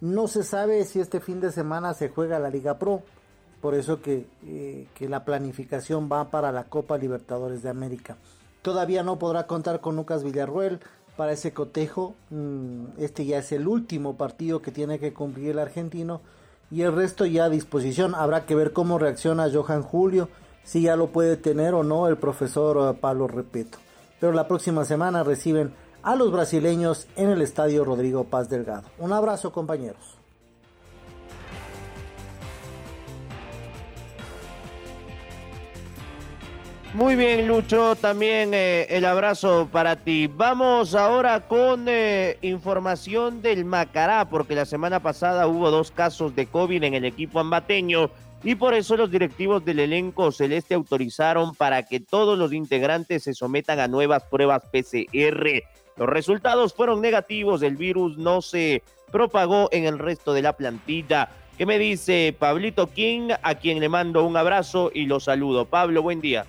no 0.00 0.26
se 0.26 0.42
sabe 0.42 0.84
si 0.84 1.00
este 1.00 1.20
fin 1.20 1.40
de 1.40 1.52
semana 1.52 1.94
se 1.94 2.08
juega 2.08 2.38
la 2.38 2.50
Liga 2.50 2.78
Pro, 2.78 3.02
por 3.60 3.74
eso 3.76 4.02
que, 4.02 4.26
eh, 4.44 4.88
la 5.00 5.24
planificación 5.24 6.08
va 6.10 6.30
para 6.30 6.50
la 6.50 6.64
Copa 6.64 6.98
Libertadores 6.98 7.62
de 7.62 7.70
América. 7.70 8.16
Todavía 8.62 9.04
no 9.04 9.18
podrá 9.18 9.46
contar 9.46 9.80
con 9.80 9.94
Lucas 9.94 10.24
Villarruel 10.24 10.80
para 11.16 11.32
ese 11.32 11.52
cotejo. 11.52 12.14
Mm, 12.30 12.86
este 12.98 13.24
ya 13.24 13.38
es 13.38 13.52
el 13.52 13.68
último 13.68 14.16
partido 14.16 14.60
que 14.60 14.72
tiene 14.72 14.98
que 14.98 15.12
cumplir 15.12 15.50
el 15.50 15.58
argentino 15.60 16.20
y 16.70 16.82
el 16.82 16.92
resto 16.92 17.24
ya 17.24 17.44
a 17.44 17.50
disposición. 17.50 18.16
Habrá 18.16 18.46
que 18.46 18.56
ver 18.56 18.72
cómo 18.72 18.98
reacciona 18.98 19.50
Johan 19.52 19.82
Julio, 19.82 20.28
si 20.64 20.82
ya 20.82 20.96
lo 20.96 21.08
puede 21.08 21.36
tener 21.36 21.74
o 21.74 21.84
no 21.84 22.08
el 22.08 22.16
profesor 22.16 22.90
eh, 22.94 22.98
Pablo 23.00 23.28
Repeto. 23.28 23.78
Pero 24.18 24.32
la 24.32 24.48
próxima 24.48 24.84
semana 24.84 25.22
reciben 25.22 25.72
a 26.02 26.16
los 26.16 26.32
brasileños 26.32 27.06
en 27.16 27.30
el 27.30 27.42
Estadio 27.42 27.84
Rodrigo 27.84 28.24
Paz 28.24 28.48
Delgado. 28.48 28.84
Un 28.98 29.12
abrazo 29.12 29.52
compañeros. 29.52 30.18
Muy 36.94 37.16
bien, 37.16 37.48
Lucho, 37.48 37.96
también 37.96 38.52
eh, 38.52 38.86
el 38.90 39.06
abrazo 39.06 39.66
para 39.72 39.96
ti. 39.96 40.26
Vamos 40.26 40.94
ahora 40.94 41.40
con 41.48 41.86
eh, 41.88 42.36
información 42.42 43.40
del 43.40 43.64
Macará, 43.64 44.28
porque 44.28 44.54
la 44.54 44.66
semana 44.66 45.00
pasada 45.00 45.46
hubo 45.46 45.70
dos 45.70 45.90
casos 45.90 46.36
de 46.36 46.46
COVID 46.46 46.82
en 46.82 46.92
el 46.92 47.06
equipo 47.06 47.40
ambateño 47.40 48.10
y 48.44 48.56
por 48.56 48.74
eso 48.74 48.98
los 48.98 49.10
directivos 49.10 49.64
del 49.64 49.78
elenco 49.78 50.32
celeste 50.32 50.74
autorizaron 50.74 51.54
para 51.54 51.84
que 51.84 51.98
todos 52.00 52.38
los 52.38 52.52
integrantes 52.52 53.22
se 53.22 53.32
sometan 53.32 53.80
a 53.80 53.88
nuevas 53.88 54.24
pruebas 54.24 54.62
PCR. 54.70 55.62
Los 55.96 56.08
resultados 56.08 56.72
fueron 56.72 57.00
negativos, 57.00 57.62
el 57.62 57.76
virus 57.76 58.16
no 58.16 58.40
se 58.40 58.82
propagó 59.10 59.68
en 59.72 59.84
el 59.84 59.98
resto 59.98 60.32
de 60.32 60.42
la 60.42 60.54
plantilla. 60.54 61.28
¿Qué 61.58 61.66
me 61.66 61.78
dice 61.78 62.34
Pablito 62.38 62.88
King, 62.88 63.28
a 63.42 63.54
quien 63.56 63.78
le 63.78 63.88
mando 63.88 64.24
un 64.24 64.36
abrazo 64.36 64.90
y 64.92 65.04
lo 65.04 65.20
saludo? 65.20 65.66
Pablo, 65.66 66.02
buen 66.02 66.20
día. 66.20 66.46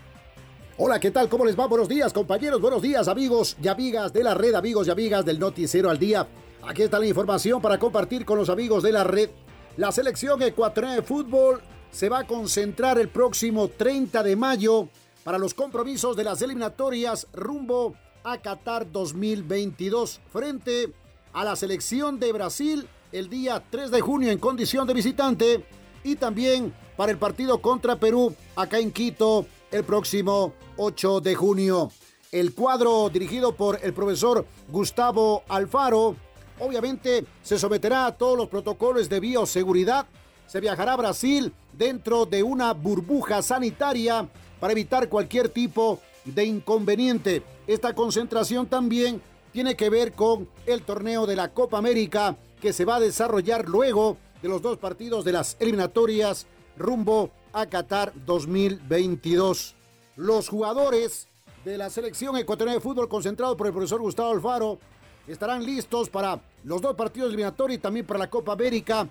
Hola, 0.78 1.00
¿qué 1.00 1.12
tal? 1.12 1.30
¿Cómo 1.30 1.46
les 1.46 1.60
va? 1.60 1.68
Buenos 1.68 1.90
días, 1.90 2.14
compañeros. 2.14 2.60
Buenos 2.62 2.82
días, 2.82 3.08
amigos 3.08 3.58
y 3.62 3.68
amigas 3.68 4.14
de 4.14 4.24
la 4.24 4.34
red, 4.34 4.56
amigos 4.56 4.88
y 4.88 4.92
amigas 4.92 5.26
del 5.26 5.40
Noticiero 5.40 5.90
al 5.90 6.00
Día. 6.00 6.26
Aquí 6.66 6.84
está 6.84 6.98
la 6.98 7.06
información 7.06 7.62
para 7.62 7.78
compartir 7.78 8.26
con 8.26 8.38
los 8.38 8.50
amigos 8.50 8.82
de 8.82 8.94
la 8.94 9.04
red. 9.04 9.30
La 9.76 9.92
selección 9.92 10.42
ecuatoriana 10.42 10.96
de 10.96 11.02
fútbol 11.02 11.62
se 11.92 12.10
va 12.10 12.20
a 12.20 12.28
concentrar 12.28 12.98
el 12.98 13.10
próximo 13.10 13.68
30 13.68 14.24
de 14.24 14.36
mayo 14.36 14.88
para 15.24 15.38
los 15.38 15.54
compromisos 15.54 16.16
de 16.16 16.24
las 16.24 16.42
eliminatorias 16.42 17.28
rumbo 17.34 17.96
a 18.24 18.38
Qatar 18.38 18.90
2022 18.92 20.22
frente 20.32 20.94
a 21.34 21.44
la 21.44 21.56
selección 21.56 22.20
de 22.20 22.32
Brasil 22.32 22.88
el 23.12 23.30
día 23.30 23.62
3 23.70 23.92
de 23.92 24.02
junio 24.02 24.32
en 24.32 24.40
condición 24.40 24.88
de 24.88 24.94
visitante 24.94 25.66
y 26.04 26.16
también 26.16 26.74
para 26.96 27.12
el 27.12 27.18
partido 27.18 27.62
contra 27.62 27.98
Perú 27.98 28.34
acá 28.56 28.80
en 28.80 28.92
Quito 28.92 29.46
el 29.72 29.84
próximo 29.84 30.54
8 30.78 31.22
de 31.22 31.36
junio. 31.36 31.92
El 32.32 32.54
cuadro 32.54 33.10
dirigido 33.10 33.56
por 33.56 33.80
el 33.84 33.94
profesor 33.94 34.46
Gustavo 34.70 35.44
Alfaro 35.50 36.16
obviamente 36.60 37.26
se 37.42 37.60
someterá 37.60 38.06
a 38.06 38.18
todos 38.18 38.38
los 38.38 38.48
protocolos 38.48 39.10
de 39.10 39.20
bioseguridad. 39.20 40.08
Se 40.48 40.60
viajará 40.60 40.94
a 40.94 40.98
Brasil 40.98 41.54
dentro 41.74 42.26
de 42.26 42.44
una 42.44 42.74
burbuja 42.74 43.42
sanitaria 43.42 44.28
para 44.60 44.72
evitar 44.72 45.10
cualquier 45.10 45.50
tipo 45.50 46.00
de 46.00 46.13
inconveniente. 46.44 47.44
Esta 47.68 47.94
concentración 47.94 48.68
también 48.68 49.22
tiene 49.52 49.76
que 49.76 49.90
ver 49.90 50.14
con 50.14 50.48
el 50.66 50.82
torneo 50.82 51.26
de 51.26 51.36
la 51.36 51.50
Copa 51.50 51.78
América 51.78 52.36
que 52.62 52.74
se 52.74 52.86
va 52.86 52.96
a 52.96 53.00
desarrollar 53.00 53.68
luego 53.68 54.18
de 54.42 54.50
los 54.50 54.62
dos 54.62 54.78
partidos 54.78 55.24
de 55.26 55.32
las 55.32 55.56
eliminatorias 55.60 56.48
rumbo 56.78 57.30
a 57.54 57.66
Qatar 57.66 58.14
2022. 58.26 59.76
Los 60.16 60.50
jugadores 60.50 61.28
de 61.64 61.78
la 61.78 61.90
selección 61.90 62.36
ecuatoriana 62.38 62.76
de 62.76 62.82
fútbol 62.82 63.08
concentrado 63.08 63.56
por 63.56 63.68
el 63.68 63.74
profesor 63.74 64.02
Gustavo 64.02 64.32
Alfaro 64.32 64.80
estarán 65.28 65.66
listos 65.66 66.10
para 66.10 66.42
los 66.64 66.82
dos 66.82 66.96
partidos 66.96 67.30
eliminatorios 67.30 67.78
y 67.80 67.82
también 67.82 68.06
para 68.06 68.20
la 68.20 68.30
Copa 68.30 68.54
América. 68.54 69.08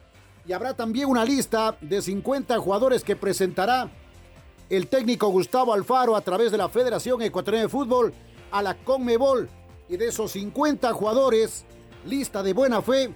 Y 0.46 0.52
habrá 0.52 0.74
también 0.74 1.08
una 1.08 1.24
lista 1.24 1.76
de 1.80 2.02
50 2.02 2.58
jugadores 2.58 3.04
que 3.04 3.16
presentará 3.16 3.90
el 4.76 4.88
técnico 4.88 5.28
Gustavo 5.28 5.74
Alfaro 5.74 6.16
a 6.16 6.22
través 6.22 6.50
de 6.50 6.56
la 6.56 6.70
Federación 6.70 7.20
Ecuatoriana 7.20 7.64
de 7.64 7.68
Fútbol 7.68 8.14
a 8.50 8.62
la 8.62 8.74
Conmebol. 8.74 9.50
Y 9.86 9.98
de 9.98 10.08
esos 10.08 10.32
50 10.32 10.90
jugadores, 10.94 11.66
lista 12.06 12.42
de 12.42 12.54
buena 12.54 12.80
fe, 12.80 13.12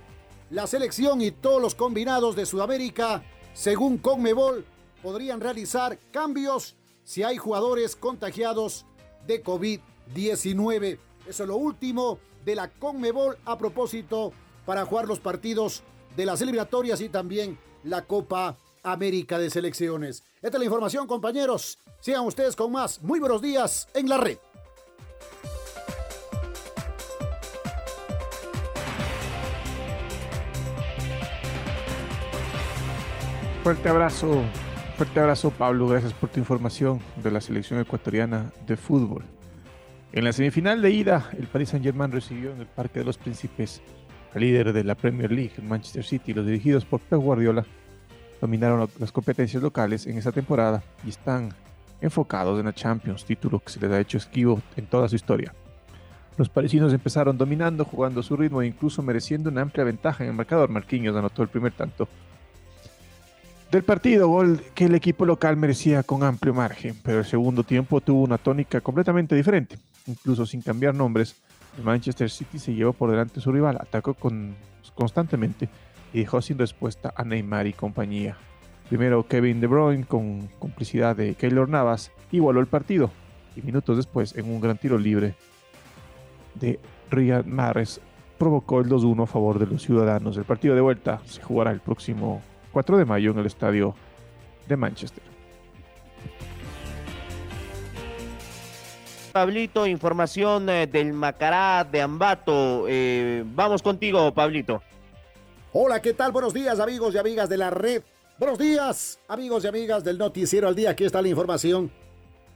la 0.50 0.66
selección 0.66 1.22
y 1.22 1.30
todos 1.30 1.62
los 1.62 1.74
combinados 1.74 2.36
de 2.36 2.44
Sudamérica, 2.44 3.22
según 3.54 3.96
Conmebol, 3.96 4.66
podrían 5.02 5.40
realizar 5.40 5.98
cambios 6.10 6.76
si 7.04 7.22
hay 7.22 7.38
jugadores 7.38 7.96
contagiados 7.96 8.84
de 9.26 9.42
COVID-19. 9.42 10.98
Eso 11.26 11.42
es 11.44 11.48
lo 11.48 11.56
último 11.56 12.18
de 12.44 12.54
la 12.54 12.68
Conmebol 12.68 13.38
a 13.46 13.56
propósito 13.56 14.34
para 14.66 14.84
jugar 14.84 15.08
los 15.08 15.20
partidos 15.20 15.84
de 16.16 16.26
las 16.26 16.42
eliminatorias 16.42 17.00
y 17.00 17.08
también 17.08 17.58
la 17.82 18.02
Copa 18.02 18.58
América 18.86 19.38
de 19.38 19.50
Selecciones. 19.50 20.22
Esta 20.36 20.56
es 20.56 20.58
la 20.60 20.64
información, 20.64 21.08
compañeros. 21.08 21.78
Sigan 22.00 22.24
ustedes 22.24 22.54
con 22.54 22.70
más. 22.70 23.02
Muy 23.02 23.18
buenos 23.18 23.42
días 23.42 23.88
en 23.94 24.08
la 24.08 24.16
red. 24.16 24.38
Fuerte 33.64 33.88
abrazo, 33.88 34.44
fuerte 34.96 35.18
abrazo 35.18 35.50
Pablo, 35.50 35.88
gracias 35.88 36.12
por 36.12 36.28
tu 36.28 36.38
información 36.38 37.00
de 37.16 37.32
la 37.32 37.40
selección 37.40 37.80
ecuatoriana 37.80 38.52
de 38.64 38.76
fútbol. 38.76 39.24
En 40.12 40.22
la 40.22 40.32
semifinal 40.32 40.80
de 40.80 40.92
ida, 40.92 41.28
el 41.36 41.48
Paris 41.48 41.70
Saint-Germain 41.70 42.12
recibió 42.12 42.52
en 42.52 42.60
el 42.60 42.68
Parque 42.68 43.00
de 43.00 43.04
los 43.04 43.18
Príncipes 43.18 43.82
al 44.32 44.40
líder 44.40 44.72
de 44.72 44.84
la 44.84 44.94
Premier 44.94 45.32
League, 45.32 45.54
Manchester 45.60 46.04
City. 46.04 46.32
Los 46.32 46.46
dirigidos 46.46 46.84
por 46.84 47.00
Pep 47.00 47.18
Guardiola 47.18 47.66
dominaron 48.40 48.88
las 48.98 49.12
competencias 49.12 49.62
locales 49.62 50.06
en 50.06 50.18
esa 50.18 50.32
temporada 50.32 50.82
y 51.04 51.10
están 51.10 51.54
enfocados 52.00 52.58
en 52.58 52.66
la 52.66 52.74
Champions, 52.74 53.24
título 53.24 53.60
que 53.60 53.70
se 53.70 53.80
les 53.80 53.90
ha 53.90 54.00
hecho 54.00 54.18
esquivo 54.18 54.60
en 54.76 54.86
toda 54.86 55.08
su 55.08 55.16
historia. 55.16 55.54
Los 56.36 56.48
parisinos 56.48 56.92
empezaron 56.92 57.38
dominando, 57.38 57.84
jugando 57.84 58.20
a 58.20 58.22
su 58.22 58.36
ritmo 58.36 58.60
e 58.60 58.66
incluso 58.66 59.02
mereciendo 59.02 59.48
una 59.48 59.62
amplia 59.62 59.84
ventaja 59.84 60.22
en 60.22 60.30
el 60.30 60.36
marcador. 60.36 60.68
Marquinhos 60.68 61.16
anotó 61.16 61.42
el 61.42 61.48
primer 61.48 61.72
tanto 61.72 62.06
del 63.70 63.82
partido, 63.82 64.28
gol 64.28 64.62
que 64.74 64.84
el 64.84 64.94
equipo 64.94 65.26
local 65.26 65.56
merecía 65.56 66.02
con 66.04 66.22
amplio 66.22 66.54
margen, 66.54 66.96
pero 67.02 67.18
el 67.18 67.24
segundo 67.24 67.64
tiempo 67.64 68.00
tuvo 68.00 68.22
una 68.22 68.38
tónica 68.38 68.80
completamente 68.80 69.34
diferente. 69.34 69.76
Incluso 70.06 70.46
sin 70.46 70.62
cambiar 70.62 70.94
nombres, 70.94 71.34
el 71.76 71.84
Manchester 71.84 72.30
City 72.30 72.58
se 72.58 72.74
llevó 72.74 72.92
por 72.92 73.10
delante 73.10 73.40
a 73.40 73.42
su 73.42 73.50
rival, 73.50 73.76
atacó 73.80 74.14
con, 74.14 74.54
constantemente 74.94 75.68
y 76.16 76.20
dejó 76.20 76.40
sin 76.40 76.56
respuesta 76.56 77.12
a 77.14 77.24
Neymar 77.24 77.66
y 77.66 77.74
compañía. 77.74 78.38
Primero 78.88 79.28
Kevin 79.28 79.60
De 79.60 79.66
Bruyne 79.66 80.06
con 80.06 80.48
complicidad 80.58 81.14
de 81.14 81.34
Keylor 81.34 81.68
Navas 81.68 82.10
igualó 82.32 82.60
el 82.60 82.66
partido 82.66 83.10
y 83.54 83.60
minutos 83.60 83.98
después 83.98 84.34
en 84.34 84.46
un 84.46 84.58
gran 84.62 84.78
tiro 84.78 84.96
libre 84.96 85.34
de 86.54 86.80
Riyad 87.10 87.44
Mahrez 87.44 88.00
provocó 88.38 88.80
el 88.80 88.88
2-1 88.88 89.24
a 89.24 89.26
favor 89.26 89.58
de 89.58 89.66
los 89.66 89.82
ciudadanos. 89.82 90.38
El 90.38 90.44
partido 90.44 90.74
de 90.74 90.80
vuelta 90.80 91.20
se 91.26 91.42
jugará 91.42 91.70
el 91.70 91.80
próximo 91.80 92.40
4 92.72 92.96
de 92.96 93.04
mayo 93.04 93.32
en 93.32 93.38
el 93.38 93.46
estadio 93.46 93.94
de 94.66 94.76
Manchester. 94.78 95.24
Pablito, 99.34 99.86
información 99.86 100.70
eh, 100.70 100.86
del 100.86 101.12
Macará 101.12 101.84
de 101.84 102.00
Ambato. 102.00 102.86
Eh, 102.88 103.44
vamos 103.54 103.82
contigo, 103.82 104.32
Pablito. 104.32 104.80
Hola, 105.78 106.00
¿qué 106.00 106.14
tal? 106.14 106.32
Buenos 106.32 106.54
días, 106.54 106.80
amigos 106.80 107.14
y 107.14 107.18
amigas 107.18 107.50
de 107.50 107.58
la 107.58 107.68
red. 107.68 108.02
Buenos 108.38 108.58
días, 108.58 109.18
amigos 109.28 109.62
y 109.62 109.66
amigas 109.66 110.02
del 110.02 110.16
Noticiero 110.16 110.68
al 110.68 110.74
Día. 110.74 110.88
Aquí 110.88 111.04
está 111.04 111.20
la 111.20 111.28
información. 111.28 111.92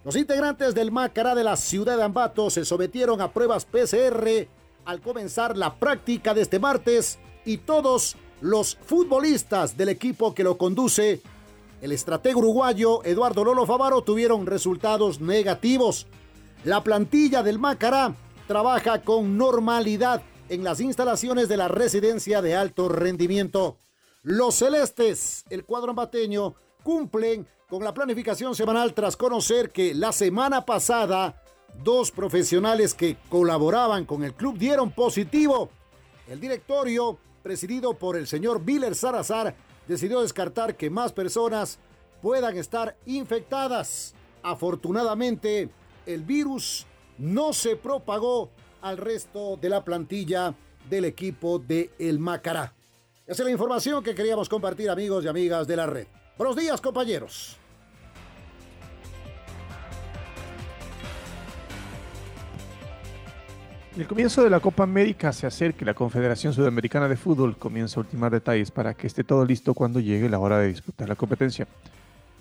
Los 0.07 0.17
integrantes 0.17 0.75
del 0.75 0.91
Macará 0.91 1.35
de 1.35 1.45
la 1.45 1.59
ciudad 1.59 1.99
de 1.99 2.03
Ambato 2.03 2.49
se 2.49 2.65
sometieron 2.65 3.21
a 3.21 3.31
pruebas 3.31 3.67
PCR 3.67 4.49
al 4.87 5.03
comenzar 5.03 5.55
la 5.59 5.75
práctica 5.75 6.33
de 6.33 6.41
este 6.41 6.59
martes 6.59 7.19
y 7.45 7.59
todos 7.59 8.17
los 8.41 8.77
futbolistas 8.87 9.77
del 9.77 9.91
equipo 9.91 10.35
que 10.35 10.43
lo 10.43 10.57
conduce, 10.57 11.21
el 11.83 11.93
estratega 11.93 12.39
uruguayo 12.39 13.05
Eduardo 13.05 13.45
Lolo 13.45 13.67
Favaro, 13.67 14.01
tuvieron 14.01 14.47
resultados 14.47 15.21
negativos. 15.21 16.07
La 16.65 16.83
plantilla 16.83 17.43
del 17.43 17.59
Macará 17.59 18.15
trabaja 18.47 19.03
con 19.03 19.37
normalidad 19.37 20.23
en 20.51 20.65
las 20.65 20.81
instalaciones 20.81 21.49
de 21.49 21.57
la 21.57 21.69
residencia 21.69 22.43
de 22.43 22.57
alto 22.57 22.89
rendimiento. 22.89 23.79
Los 24.23 24.57
celestes, 24.57 25.45
el 25.49 25.65
cuadro 25.65 25.91
ambateño, 25.91 26.55
cumplen 26.83 27.47
con 27.69 27.85
la 27.85 27.95
planificación 27.95 28.55
semanal 28.55 28.93
tras 28.93 29.17
conocer 29.17 29.71
que 29.71 29.95
la 29.95 30.13
semana 30.13 30.67
pasada 30.67 31.43
dos 31.85 32.11
profesionales 32.11 32.95
que 32.95 33.17
colaboraban 33.29 34.05
con 34.05 34.25
el 34.25 34.35
club 34.35 34.59
dieron 34.59 34.91
positivo. 34.91 35.71
El 36.29 36.41
directorio 36.41 37.17
presidido 37.43 37.95
por 37.95 38.17
el 38.17 38.27
señor 38.27 38.65
Biller 38.65 38.95
Salazar, 38.95 39.55
decidió 39.87 40.21
descartar 40.21 40.77
que 40.77 40.91
más 40.91 41.13
personas 41.13 41.79
puedan 42.23 42.57
estar 42.57 42.97
infectadas. 43.07 44.15
Afortunadamente, 44.43 45.71
el 46.07 46.23
virus 46.25 46.87
no 47.19 47.53
se 47.53 47.77
propagó 47.77 48.51
al 48.83 48.97
resto 48.97 49.57
de 49.57 49.69
la 49.69 49.85
plantilla 49.85 50.55
del 50.89 51.05
equipo 51.05 51.59
de 51.59 51.91
El 51.99 52.19
Macará. 52.19 52.73
Esa 53.27 53.43
es 53.43 53.47
la 53.47 53.53
información 53.53 54.03
que 54.03 54.15
queríamos 54.15 54.49
compartir 54.49 54.91
amigos 54.91 55.25
y 55.25 55.29
amigas 55.29 55.67
de 55.67 55.77
la 55.77 55.87
red. 55.87 56.07
Buenos 56.37 56.57
días 56.57 56.81
compañeros. 56.81 57.57
El 63.97 64.07
comienzo 64.07 64.43
de 64.43 64.51
la 64.51 64.61
Copa 64.61 64.85
América 64.85 65.33
se 65.33 65.47
acerca 65.47 65.79
y 65.83 65.85
la 65.85 65.95
Confederación 65.95 66.53
Sudamericana 66.53 67.09
de 67.09 67.17
Fútbol 67.17 67.57
comienza 67.57 68.01
a 68.01 68.03
ultimar 68.03 68.33
detalles 68.33 68.71
para 68.71 68.95
que 68.95 69.07
esté 69.07 69.25
todo 69.25 69.45
listo 69.45 69.75
cuando 69.75 70.01
llegue 70.01 70.29
la 70.29 70.39
hora 70.39 70.59
de 70.59 70.69
disputar 70.69 71.09
la 71.09 71.17
competencia. 71.17 71.67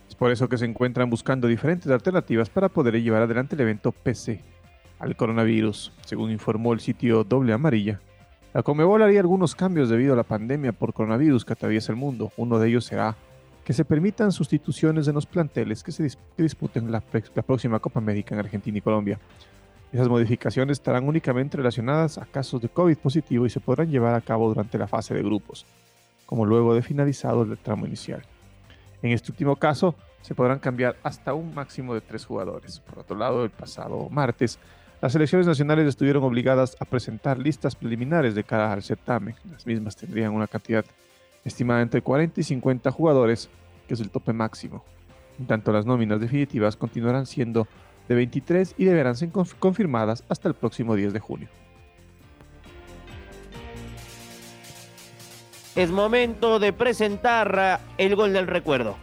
Es 0.08 0.16
por 0.16 0.32
eso 0.32 0.48
que 0.48 0.58
se 0.58 0.66
encuentran 0.66 1.10
buscando 1.10 1.48
diferentes 1.48 1.92
alternativas 1.92 2.50
para 2.50 2.70
poder 2.70 3.02
llevar 3.02 3.24
adelante 3.24 3.56
el 3.56 3.62
evento 3.62 3.92
PC 3.92 4.59
al 5.00 5.16
coronavirus, 5.16 5.92
según 6.06 6.32
informó 6.32 6.74
el 6.74 6.82
sitio 6.82 7.24
Doble 7.24 7.54
Amarilla. 7.54 8.00
La 8.54 8.64
Comebol 8.64 9.02
haría 9.02 9.20
algunos 9.20 9.56
cambios 9.56 9.90
debido 9.90 10.14
a 10.14 10.18
la 10.18 10.24
pandemia 10.24 10.74
por 10.74 10.94
coronavirus 10.94 11.46
que 11.46 11.54
atraviesa 11.54 11.92
el 11.92 11.98
mundo. 11.98 12.32
Uno 12.38 12.60
de 12.60 12.68
ellos 12.70 12.86
será 12.86 13.16
que 13.64 13.74
se 13.74 13.86
permitan 13.86 14.32
sustituciones 14.32 15.08
en 15.08 15.16
los 15.16 15.26
planteles 15.26 15.84
que 15.84 15.92
se 15.92 16.10
disputen 16.38 16.92
la 16.92 17.02
próxima 17.02 17.80
Copa 17.80 18.00
América 18.00 18.34
en 18.34 18.40
Argentina 18.40 18.78
y 18.78 18.82
Colombia. 18.82 19.20
Esas 19.92 20.08
modificaciones 20.08 20.78
estarán 20.78 21.08
únicamente 21.08 21.58
relacionadas 21.58 22.18
a 22.18 22.26
casos 22.26 22.62
de 22.62 22.70
COVID 22.70 22.98
positivo 22.98 23.46
y 23.46 23.50
se 23.50 23.60
podrán 23.60 23.90
llevar 23.90 24.16
a 24.16 24.22
cabo 24.22 24.48
durante 24.48 24.78
la 24.78 24.88
fase 24.88 25.14
de 25.14 25.24
grupos, 25.24 25.66
como 26.26 26.46
luego 26.46 26.74
de 26.74 26.82
finalizado 26.82 27.44
el 27.44 27.58
tramo 27.58 27.86
inicial. 27.86 28.24
En 29.02 29.12
este 29.12 29.32
último 29.32 29.56
caso, 29.56 29.96
se 30.22 30.36
podrán 30.36 30.60
cambiar 30.60 30.98
hasta 31.04 31.34
un 31.34 31.54
máximo 31.54 31.94
de 31.94 32.02
tres 32.02 32.26
jugadores. 32.26 32.80
Por 32.82 33.00
otro 33.00 33.16
lado, 33.16 33.44
el 33.44 33.50
pasado 33.50 34.10
martes, 34.10 34.60
las 35.02 35.14
selecciones 35.14 35.48
nacionales 35.48 35.88
estuvieron 35.88 36.24
obligadas 36.24 36.76
a 36.80 36.86
presentar 36.86 37.40
listas 37.40 37.76
preliminares 37.76 38.36
de 38.36 38.44
cara 38.44 38.74
al 38.74 38.84
certamen. 38.84 39.36
Las 39.50 39.66
mismas 39.66 39.96
tendrían 39.96 40.34
una 40.34 40.48
cantidad 40.48 40.84
estimada 41.46 41.82
entre 41.82 42.02
40 42.02 42.42
y 42.42 42.44
50 42.44 42.92
jugadores, 42.92 43.50
que 43.88 43.94
es 43.94 44.00
el 44.02 44.10
tope 44.10 44.34
máximo. 44.34 44.84
En 45.40 45.48
tanto, 45.48 45.72
las 45.72 45.86
nóminas 45.86 46.20
definitivas 46.20 46.76
continuarán 46.76 47.26
siendo 47.26 47.66
de 48.10 48.16
23 48.16 48.76
y 48.78 48.86
deberán 48.86 49.16
ser 49.16 49.30
confirmadas 49.60 50.26
hasta 50.28 50.50
el 50.50 50.54
próximo 50.54 50.96
10 50.96 51.14
de 51.14 51.20
junio. 51.20 51.48
Es 55.76 55.92
momento 55.92 56.60
de 56.60 56.74
presentar 56.74 57.80
el 57.98 58.16
gol 58.18 58.34
del 58.34 58.48
recuerdo. 58.48 58.98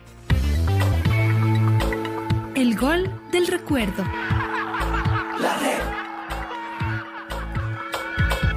El 2.54 2.76
gol 2.76 3.10
del 3.32 3.46
recuerdo. 3.46 4.04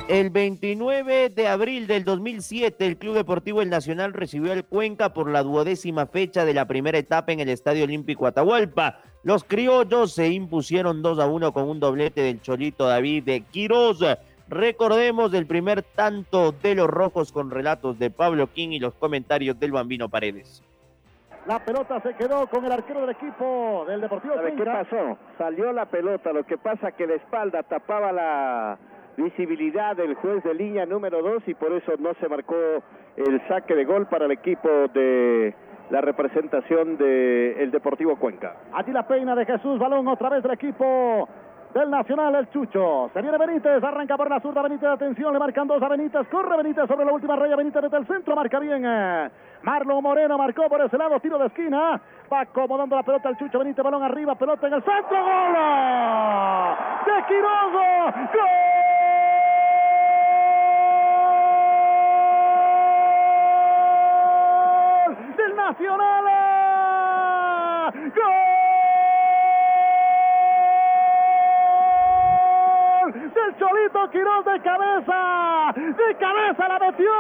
El 0.10 0.32
29 0.32 1.30
de 1.30 1.48
abril 1.48 1.86
del 1.86 2.04
2007, 2.04 2.84
el 2.84 2.98
Club 2.98 3.13
Deportivo 3.13 3.62
El 3.62 3.69
Nacional 3.69 4.12
recibió 4.12 4.52
al 4.54 4.65
Cuenca 4.65 5.13
por 5.13 5.30
la 5.30 5.43
duodécima 5.43 6.08
fecha 6.08 6.45
de 6.45 6.56
la 6.56 6.65
primera 6.65 6.98
etapa 6.98 7.32
en 7.32 7.39
el 7.41 7.50
Estadio 7.50 7.84
Olímpico 7.84 8.26
Atahualpa. 8.26 9.02
Los 9.22 9.43
criollos 9.43 10.13
se 10.13 10.30
impusieron 10.30 11.04
2 11.04 11.19
a 11.19 11.28
1 11.28 11.54
con 11.54 11.69
un 11.69 11.80
doblete 11.80 12.22
del 12.22 12.41
Cholito 12.41 12.88
David 12.88 13.24
de 13.26 13.41
Quiroz. 13.41 14.00
Recordemos 14.48 15.32
el 15.36 15.45
primer 15.45 15.84
tanto 15.84 16.54
de 16.54 16.74
los 16.74 16.88
rojos 16.88 17.32
con 17.32 17.52
relatos 17.52 18.00
de 18.00 18.10
Pablo 18.10 18.52
King 18.52 18.69
y 18.69 18.80
los 18.80 18.95
comentarios 18.95 19.60
del 19.60 19.74
Bambino 19.74 20.10
Paredes. 20.10 20.63
La 21.45 21.63
pelota 21.63 22.02
se 22.02 22.15
quedó 22.15 22.48
con 22.48 22.65
el 22.65 22.72
arquero 22.72 23.02
del 23.02 23.12
equipo 23.12 23.86
del 23.88 24.02
Deportivo 24.02 24.34
¿Sabe 24.34 24.56
qué 24.56 24.65
pasó? 24.65 25.19
Salió 25.38 25.72
la 25.72 25.86
pelota, 25.86 26.34
lo 26.34 26.48
que 26.48 26.58
pasa 26.58 26.93
que 26.93 27.06
la 27.06 27.13
espalda 27.13 27.62
tapaba 27.62 28.12
la 28.12 28.80
visibilidad 29.23 29.95
del 29.95 30.15
juez 30.15 30.43
de 30.43 30.53
línea 30.53 30.86
número 30.86 31.21
2 31.21 31.43
y 31.47 31.53
por 31.53 31.71
eso 31.73 31.93
no 31.99 32.13
se 32.15 32.27
marcó 32.27 32.55
el 33.17 33.41
saque 33.47 33.75
de 33.75 33.86
gol 33.86 34.08
para 34.08 34.25
el 34.25 34.32
equipo 34.32 34.69
de 34.93 35.53
la 35.89 36.01
representación 36.01 36.97
del 36.97 37.71
Deportivo 37.71 38.15
Cuenca. 38.17 38.55
Allí 38.73 38.91
la 38.91 39.08
peina 39.08 39.36
de 39.36 39.45
Jesús, 39.45 39.79
balón 39.79 40.08
otra 40.08 40.29
vez 40.29 40.43
del 40.43 40.53
equipo 40.53 41.27
del 41.73 41.89
Nacional, 41.89 42.34
el 42.36 42.49
Chucho. 42.49 43.10
Se 43.13 43.21
viene 43.21 43.38
Benítez, 43.38 43.84
arranca 43.84 44.17
por 44.17 44.29
la 44.29 44.39
zurda 44.39 44.62
Benítez, 44.62 44.89
atención, 44.89 45.34
le 45.34 45.39
marcan 45.39 45.67
dos 45.67 45.82
a 45.82 45.88
Benítez, 45.88 46.27
corre 46.29 46.58
Benítez 46.58 46.88
sobre 46.88 47.05
la 47.05 47.12
última 47.12 47.36
raya, 47.36 47.55
Benítez 47.55 47.82
desde 47.82 47.97
el 47.97 48.08
centro, 48.08 48.36
marca 48.36 48.60
bien. 48.60 48.84
eh. 48.86 49.29
Marlon 49.62 50.01
Moreno 50.01 50.38
marcó 50.38 50.69
por 50.69 50.82
ese 50.82 50.97
lado, 50.97 51.19
tiro 51.19 51.38
de 51.38 51.47
esquina, 51.47 51.99
va 52.32 52.39
acomodando 52.41 52.95
la 52.95 53.03
pelota 53.03 53.29
el 53.29 53.38
Chucho 53.38 53.60
Benítez, 53.60 53.84
balón 53.84 54.03
arriba, 54.03 54.36
pelota 54.36 54.67
en 54.67 54.73
el 54.73 54.84
centro, 54.84 55.17
gol 55.17 55.53
de 57.05 57.25
Quiroga, 57.27 58.12
gol 58.34 58.68
de 74.53 74.59
cabeza, 74.62 75.73
de 75.75 76.15
cabeza 76.15 76.67
la 76.67 76.79
metió, 76.79 77.12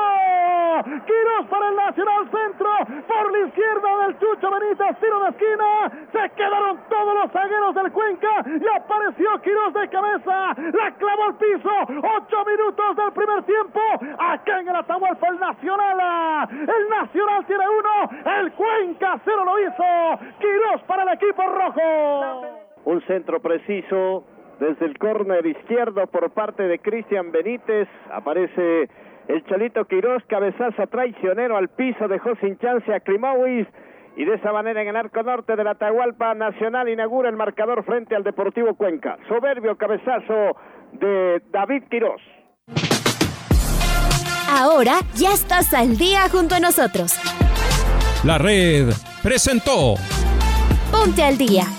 Quiroz 1.05 1.47
para 1.49 1.69
el 1.69 1.75
Nacional 1.75 2.29
Centro, 2.31 2.69
por 3.07 3.31
la 3.31 3.47
izquierda 3.47 3.97
del 4.05 4.19
Chucho 4.19 4.49
Benítez, 4.49 4.97
tiro 4.99 5.19
de 5.23 5.29
esquina, 5.29 5.91
se 6.11 6.29
quedaron 6.35 6.79
todos 6.89 7.13
los 7.15 7.31
zagueros 7.31 7.75
del 7.75 7.91
Cuenca 7.91 8.43
y 8.45 8.67
apareció 8.75 9.41
Quiroz 9.41 9.73
de 9.73 9.89
cabeza, 9.89 10.53
la 10.73 10.91
clavó 10.97 11.23
al 11.25 11.35
piso, 11.37 11.71
ocho 12.17 12.45
minutos 12.45 12.95
del 12.95 13.11
primer 13.11 13.43
tiempo, 13.43 13.79
acá 14.17 14.59
en 14.59 14.67
el 14.69 14.75
Atahualpa 14.75 15.27
el 15.27 15.39
Nacional, 15.39 16.49
el 16.51 16.89
Nacional 16.89 17.45
tiene 17.45 17.65
uno, 17.69 18.33
el 18.39 18.51
Cuenca 18.53 19.19
cero 19.23 19.45
lo 19.45 19.59
hizo, 19.59 20.25
Quiroz 20.39 20.81
para 20.87 21.03
el 21.03 21.09
equipo 21.09 21.43
rojo. 21.43 22.41
Un 22.85 23.01
centro 23.01 23.39
preciso 23.39 24.23
desde 24.59 24.85
el 24.85 24.97
córner 24.97 25.45
izquierdo 25.45 26.07
por 26.07 26.29
parte 26.31 26.63
de 26.63 26.79
Cristian 26.79 27.31
Benítez. 27.31 27.87
Aparece 28.11 28.89
el 29.27 29.43
Cholito 29.45 29.85
Quirós, 29.85 30.23
cabezazo 30.27 30.87
traicionero 30.87 31.57
al 31.57 31.69
piso, 31.69 32.07
dejó 32.07 32.35
sin 32.41 32.57
chance 32.57 32.93
a 32.93 32.99
Klimowicz. 32.99 33.67
Y 34.15 34.25
de 34.25 34.35
esa 34.35 34.51
manera 34.51 34.81
en 34.81 34.89
el 34.89 34.95
arco 34.95 35.23
norte 35.23 35.55
de 35.55 35.63
la 35.63 35.71
Atahualpa 35.71 36.33
Nacional 36.33 36.89
inaugura 36.89 37.29
el 37.29 37.37
marcador 37.37 37.85
frente 37.85 38.15
al 38.15 38.23
Deportivo 38.23 38.75
Cuenca. 38.75 39.17
Soberbio 39.29 39.77
cabezazo 39.77 40.57
de 40.93 41.41
David 41.51 41.83
Quirós. 41.89 42.21
Ahora 44.51 44.93
ya 45.15 45.31
estás 45.31 45.73
al 45.73 45.95
día 45.95 46.21
junto 46.29 46.55
a 46.55 46.59
nosotros. 46.59 47.17
La 48.25 48.37
red 48.37 48.89
presentó 49.23 49.93
Ponte 50.91 51.23
al 51.23 51.37
día. 51.37 51.78